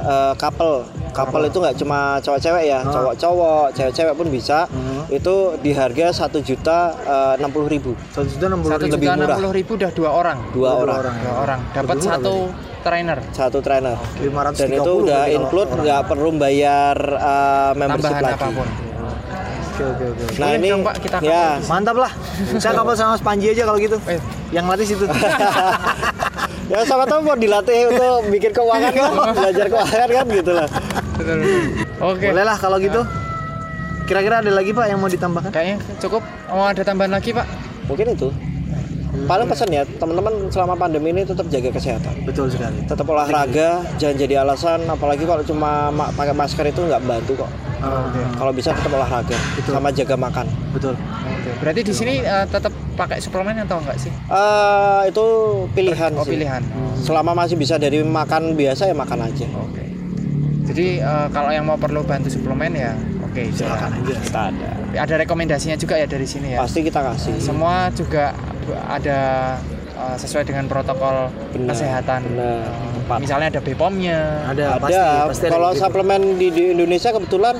uh, 0.01 0.33
couple. 0.35 0.75
Couple 1.09 1.43
itu 1.43 1.57
nggak 1.57 1.75
cuma 1.75 1.99
cowok-cewek 2.19 2.63
ya, 2.65 2.79
cowok-cowok, 2.85 3.65
cewek-cewek 3.73 4.13
pun 4.13 4.27
bisa. 4.29 4.69
Itu 5.09 5.35
di 5.57 5.71
harga 5.71 6.13
satu 6.15 6.37
juta 6.39 6.93
eh, 6.95 7.33
enam 7.35 7.49
puluh 7.49 7.65
ribu. 7.65 7.97
Satu 8.09 8.29
juta 8.29 8.45
enam 8.45 8.61
puluh 8.61 8.77
ribu. 8.77 8.93
lebih 8.93 9.09
murah. 9.17 9.37
ribu 9.51 9.71
udah 9.75 9.91
dua 9.91 10.09
orang 10.11 10.37
Dua 10.51 10.69
Dua 10.69 10.71
orang, 10.77 10.95
orang. 10.99 11.15
dua 11.17 11.33
orang 11.39 11.59
dapat 11.71 11.95
Murah 11.99 12.17
satu 12.19 12.35
trainer 12.79 13.19
satu 13.35 13.57
trainer. 13.59 13.97
Ratus 14.17 14.59
Dan 14.59 14.69
itu 14.79 14.91
udah 15.03 15.23
include 15.27 15.69
nggak 15.75 16.01
perlu 16.07 16.29
bayar 16.39 16.95
uh, 17.19 17.71
membership 17.75 18.09
tambahan 18.09 18.23
lagi. 18.23 18.39
apa 18.39 18.47
pun 18.55 18.69
Oke 19.79 19.88
oke 19.95 20.05
oke. 20.12 20.23
Nah 20.43 20.49
ini 20.59 20.67
dong, 20.67 20.83
Pak, 20.83 20.95
kita 20.99 21.17
ya 21.23 21.55
Mantap 21.71 21.95
lah. 21.95 22.12
Saya 22.59 22.75
kapal 22.75 22.99
sama 22.99 23.15
Mas 23.15 23.23
Panji 23.23 23.47
aja 23.47 23.63
kalau 23.63 23.79
gitu. 23.79 23.95
Eh. 24.12 24.19
Yang 24.51 24.65
latih 24.67 24.88
situ. 24.91 25.05
ya 26.71 26.83
sama 26.83 27.07
tahu 27.07 27.23
mau 27.23 27.39
dilatih 27.39 27.88
untuk 27.88 28.27
bikin 28.27 28.51
keuangan 28.51 28.91
kan, 28.91 29.12
belajar 29.39 29.65
keuangan 29.71 30.09
kan 30.12 30.25
gitu 30.35 30.51
lah. 30.51 30.67
Betul. 31.15 31.38
oke 32.03 32.27
Boleh 32.27 32.43
lah 32.43 32.57
kalau 32.59 32.75
gitu. 32.83 33.01
Kira-kira 34.03 34.43
ada 34.43 34.51
lagi 34.51 34.75
Pak 34.75 34.85
yang 34.91 34.99
mau 34.99 35.07
ditambahkan? 35.07 35.51
kayaknya 35.53 35.77
cukup 36.03 36.27
mau 36.51 36.67
ada 36.67 36.81
tambahan 36.83 37.15
lagi 37.15 37.31
pak 37.31 37.47
Mungkin 37.88 38.19
itu. 38.19 38.29
Paling 39.21 39.45
pesan 39.45 39.69
ya 39.69 39.84
teman-teman 39.84 40.47
selama 40.47 40.73
pandemi 40.75 41.10
ini 41.10 41.21
tetap 41.21 41.47
jaga 41.47 41.69
kesehatan. 41.69 42.13
Betul 42.23 42.47
sekali. 42.47 42.79
Tetap 42.84 43.03
olahraga, 43.05 43.69
jangan 43.95 44.15
jadi 44.15 44.36
alasan. 44.39 44.86
Apalagi 44.86 45.23
kalau 45.23 45.41
cuma 45.41 45.89
ma- 45.89 46.10
pakai 46.10 46.32
masker 46.32 46.65
itu 46.65 46.82
nggak 46.82 47.01
bantu 47.01 47.34
kok. 47.38 47.51
Oke. 47.79 48.21
Kalau 48.34 48.51
bisa 48.51 48.69
tetap 48.69 48.91
olahraga, 48.91 49.38
sama 49.63 49.89
jaga 49.89 50.15
makan. 50.15 50.45
Betul. 50.69 50.93
Oke, 51.25 51.49
berarti 51.58 51.82
di 51.82 51.93
sini 51.93 52.13
eh, 52.19 52.45
tetap 52.45 52.69
pakai 52.93 53.17
suplemen 53.17 53.55
atau 53.60 53.79
enggak 53.79 53.97
sih? 53.97 54.12
Eh 54.12 55.01
itu 55.08 55.25
pilihan 55.71 56.12
Oh, 56.13 56.23
sih. 56.23 56.32
pilihan. 56.34 56.62
Selama 56.99 57.32
masih 57.34 57.55
bisa 57.55 57.75
dari 57.75 57.99
makan 57.99 58.53
biasa 58.53 58.84
ya 58.84 58.93
makan 58.93 59.19
aja. 59.25 59.47
Oke. 59.58 59.84
Jadi 60.65 60.99
eh, 60.99 61.27
kalau 61.29 61.49
yang 61.49 61.63
mau 61.63 61.75
perlu 61.75 62.03
bantu 62.03 62.27
suplemen 62.27 62.71
ya, 62.73 62.91
oke 63.21 63.41
silakan. 63.49 63.89
aja. 63.95 64.15
Kita 64.17 64.41
ada. 64.49 64.69
Ada 64.99 65.15
rekomendasinya 65.19 65.75
juga 65.75 65.95
ya 65.95 66.05
dari 66.05 66.25
sini 66.25 66.53
ya. 66.53 66.60
Pasti 66.60 66.82
kita 66.82 66.99
kasih. 66.99 67.39
Semua 67.39 67.88
juga 67.89 68.36
ada 68.75 69.19
eh, 69.97 70.17
sesuai 70.19 70.43
dengan 70.47 70.65
protokol 70.69 71.29
Benar, 71.55 71.73
kesehatan. 71.73 72.21
benar, 72.29 72.67
tepat. 73.10 73.17
misalnya 73.19 73.47
ada 73.58 73.62
BPOM-nya. 73.62 74.19
Ada, 74.53 74.63
ada. 74.77 74.82
pasti 74.82 75.03
pasti 75.34 75.45
ada 75.49 75.53
Kalau 75.58 75.69
suplemen 75.73 76.21
di, 76.38 76.47
di 76.53 76.63
Indonesia 76.77 77.10
kebetulan 77.10 77.55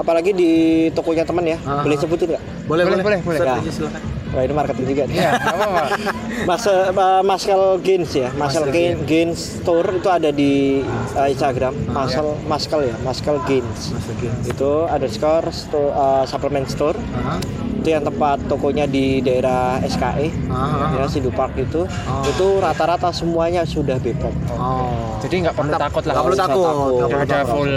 apalagi 0.00 0.32
di 0.32 0.52
tokonya 0.92 1.24
teman 1.24 1.44
ya. 1.44 1.58
Ah. 1.64 1.84
Boleh 1.84 1.96
sebutin 2.00 2.36
nggak? 2.36 2.42
Boleh 2.68 2.84
Boleh, 2.86 3.02
boleh 3.02 3.18
boleh, 3.24 3.38
boleh. 3.40 3.60
Ya. 3.64 4.20
Wah 4.30 4.46
ini 4.46 4.54
marketing 4.54 4.86
juga 4.94 5.02
nih. 5.10 5.16
Iya, 5.18 5.30
apa-apa. 5.42 5.84
Mas 6.48 6.64
uh, 6.70 7.22
Maskel 7.26 7.62
Gains 7.82 8.10
ya, 8.14 8.30
Maskel 8.38 8.62
Maskel 8.62 8.64
Gains, 8.70 9.00
Gains 9.02 9.38
Store 9.58 9.90
itu 9.90 10.06
ada 10.06 10.30
di 10.30 10.86
uh, 11.18 11.26
Instagram, 11.26 11.74
Maskel 11.90 12.38
Maskel 12.46 12.80
ya, 12.86 12.94
Maskel 13.02 13.36
Gains. 13.50 13.90
Masuk 13.90 14.16
Gains. 14.22 14.44
Itu 14.46 14.86
ada 14.86 15.06
store, 15.10 15.50
store 15.50 15.90
uh, 15.90 16.24
supplement 16.30 16.70
store. 16.70 16.94
Aha. 17.18 17.59
Itu 17.80 17.88
yang 17.96 18.04
tempat 18.04 18.44
tokonya 18.44 18.84
di 18.84 19.24
daerah 19.24 19.80
SKE, 19.80 20.28
Aha. 20.52 21.00
ya 21.00 21.04
Sidu 21.08 21.32
Park 21.32 21.56
itu. 21.56 21.88
Oh. 21.88 22.24
Itu 22.28 22.60
rata-rata 22.60 23.08
semuanya 23.10 23.64
sudah 23.64 23.96
Bepom. 23.96 24.32
Oh. 24.52 25.16
Jadi 25.24 25.48
nggak 25.48 25.56
perlu 25.56 25.72
takut 25.80 26.02
lah. 26.04 26.12
Nggak 26.12 26.26
perlu 26.28 26.38
takut. 26.38 26.66
takut. 27.00 27.20
ada 27.24 27.38
full 27.48 27.74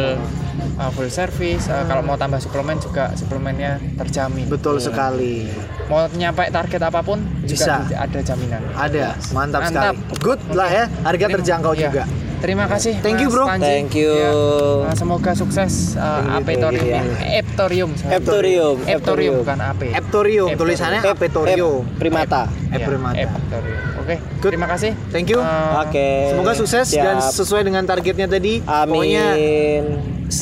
uh, 0.79 0.91
full 0.93 1.09
service. 1.09 1.65
Uh, 1.71 1.85
Kalau 1.87 2.03
mau 2.03 2.19
tambah 2.19 2.39
suplemen 2.43 2.77
juga 2.83 3.15
suplemennya 3.15 3.79
terjamin. 3.99 4.45
Betul 4.51 4.83
sekali. 4.83 5.47
Mau 5.87 6.07
nyampe 6.15 6.47
target 6.49 6.81
apa 6.83 6.99
pun 7.03 7.23
Bisa. 7.43 7.83
juga 7.83 7.95
ada 8.03 8.19
jaminan. 8.19 8.61
Ada, 8.75 9.15
mantap, 9.31 9.61
Mantap. 9.67 9.95
sekali. 9.95 10.19
Good 10.23 10.41
lah 10.55 10.69
ya, 10.69 10.83
harga 11.03 11.25
terjangkau 11.39 11.73
iya. 11.75 11.81
juga. 11.89 12.03
Terima 12.43 12.67
kasih. 12.67 12.99
Thank 12.99 13.23
you, 13.23 13.31
bro. 13.31 13.47
Panji. 13.47 13.63
Thank 13.63 13.95
you. 13.95 14.11
Iya. 14.11 14.31
Uh, 14.35 14.91
semoga 14.99 15.31
sukses 15.31 15.95
uh, 15.95 16.35
Apetorium. 16.35 16.83
ya. 16.83 17.39
Eptorium. 17.39 17.95
Eptorium, 18.03 18.75
Eptorium 18.83 19.33
bukan 19.39 19.59
AP. 19.63 19.81
Eptorium, 19.95 20.47
tulisannya 20.51 20.99
Ep- 20.99 21.15
Apetorium. 21.15 21.87
Ep- 21.87 22.03
Primata. 22.03 22.51
Iya, 22.67 22.83
Eprimata. 22.83 23.15
Eptorium. 23.31 23.79
Oke. 23.95 24.15
Good. 24.43 24.51
Terima 24.51 24.67
kasih. 24.67 24.91
Thank 25.15 25.31
you. 25.31 25.39
Uh, 25.39 25.87
Oke. 25.87 26.35
Semoga 26.35 26.51
sukses 26.51 26.85
Siap. 26.91 26.99
dan 26.99 27.15
sesuai 27.23 27.63
dengan 27.63 27.87
targetnya 27.87 28.27
tadi. 28.27 28.59
Pokoknya 28.59 29.39
Amin. 29.39 29.83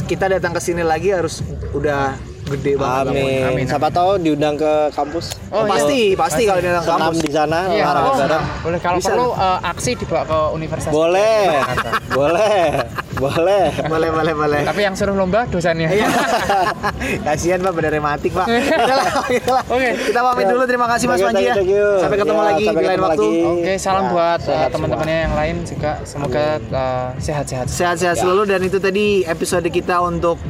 kita 0.10 0.26
datang 0.26 0.58
ke 0.58 0.62
sini 0.64 0.82
lagi 0.82 1.14
harus 1.14 1.46
udah 1.70 2.18
gede 2.52 2.74
banget. 2.76 3.06
Amin. 3.10 3.42
Amin. 3.46 3.66
Siapa 3.66 3.88
tahu 3.88 4.18
diundang 4.18 4.56
ke 4.56 4.72
kampus. 4.92 5.36
Oh, 5.48 5.62
Oh, 5.62 5.66
pasti, 5.66 6.14
pasti 6.14 6.44
kalau 6.44 6.60
datang 6.60 6.84
Senam 6.84 7.02
kampus. 7.10 7.22
di 7.22 7.32
sana 7.32 7.60
Iya, 7.68 7.84
olahraga 7.84 8.02
oh, 8.04 8.16
bareng. 8.18 8.44
boleh 8.62 8.80
kalau 8.80 8.98
Bisa. 8.98 9.10
perlu 9.10 9.28
uh, 9.32 9.60
aksi 9.64 9.92
dibawa 9.96 10.24
ke 10.24 10.40
universitas. 10.52 10.92
Boleh. 10.92 11.44
boleh. 12.18 12.62
Boleh. 13.14 13.66
Boleh, 13.86 14.10
boleh, 14.10 14.34
boleh. 14.34 14.62
Tapi 14.64 14.82
yang 14.82 14.96
suruh 14.96 15.14
lomba 15.14 15.46
dosennya. 15.46 15.90
Iya. 15.90 16.08
Kasihan 17.26 17.60
Pak 17.60 17.72
pada 17.72 17.90
rematik 17.90 18.32
Pak. 18.32 18.48
Yaudahlah. 18.48 19.12
Oke. 19.74 19.90
Kita 20.08 20.20
pamit 20.24 20.46
dulu. 20.48 20.64
Terima 20.66 20.88
kasih 20.88 21.06
Mas 21.06 21.22
Panji 21.22 21.44
ya. 21.44 21.56
Sampai 22.00 22.18
ketemu 22.18 22.42
Ya, 22.42 22.48
lagi 22.48 22.66
sampai 22.66 22.82
di 22.82 22.90
lain 22.90 23.02
waktu. 23.02 23.28
Oke, 23.46 23.74
salam 23.78 24.02
Ya, 24.02 24.10
buat 24.10 24.40
uh, 24.40 24.48
sehat 24.48 24.70
teman-temannya 24.74 25.18
yang 25.22 25.36
lain 25.36 25.56
juga. 25.62 25.92
Semoga 26.02 26.46
uh, 26.72 27.08
sehat-sehat. 27.18 27.66
Sehat-sehat 27.70 28.16
Ya. 28.18 28.22
selalu 28.22 28.44
dan 28.48 28.62
itu 28.62 28.78
tadi 28.78 29.06
episode 29.24 29.68
kita 29.68 30.02
untuk 30.02 30.42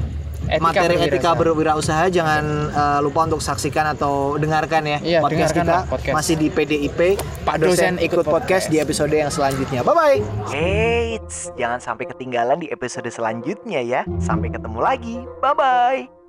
Etika 0.51 0.61
materi 0.61 0.95
etika 0.97 1.31
berwirausaha. 1.31 1.39
berwirausaha 1.39 2.03
jangan 2.09 2.43
eh, 2.69 2.99
lupa 2.99 3.19
untuk 3.25 3.39
saksikan 3.39 3.85
atau 3.89 4.35
dengarkan 4.35 4.83
ya 4.83 4.97
Iya, 4.99 5.19
podcast 5.19 5.51
dengarkan 5.51 5.63
kita 5.63 5.73
lah 5.73 5.83
podcast. 5.87 6.15
masih 6.15 6.35
di 6.35 6.47
PDIP 6.47 6.99
Pak 7.41 7.55
dosen 7.57 7.93
ikut 7.97 8.21
podcast 8.21 8.27
podcast. 8.27 8.65
di 8.67 8.77
episode 8.77 9.11
yang 9.11 9.29
selanjutnya 9.29 9.79
bye 9.81 9.93
bye 9.93 10.19
Eits, 10.51 11.49
jangan 11.55 11.79
sampai 11.79 12.05
ketinggalan 12.05 12.57
di 12.57 12.67
episode 12.67 13.07
selanjutnya 13.07 13.79
ya. 13.79 14.01
Sampai 14.17 14.47
ketemu 14.47 14.79
lagi. 14.79 15.15
Bye-bye. 15.39 16.20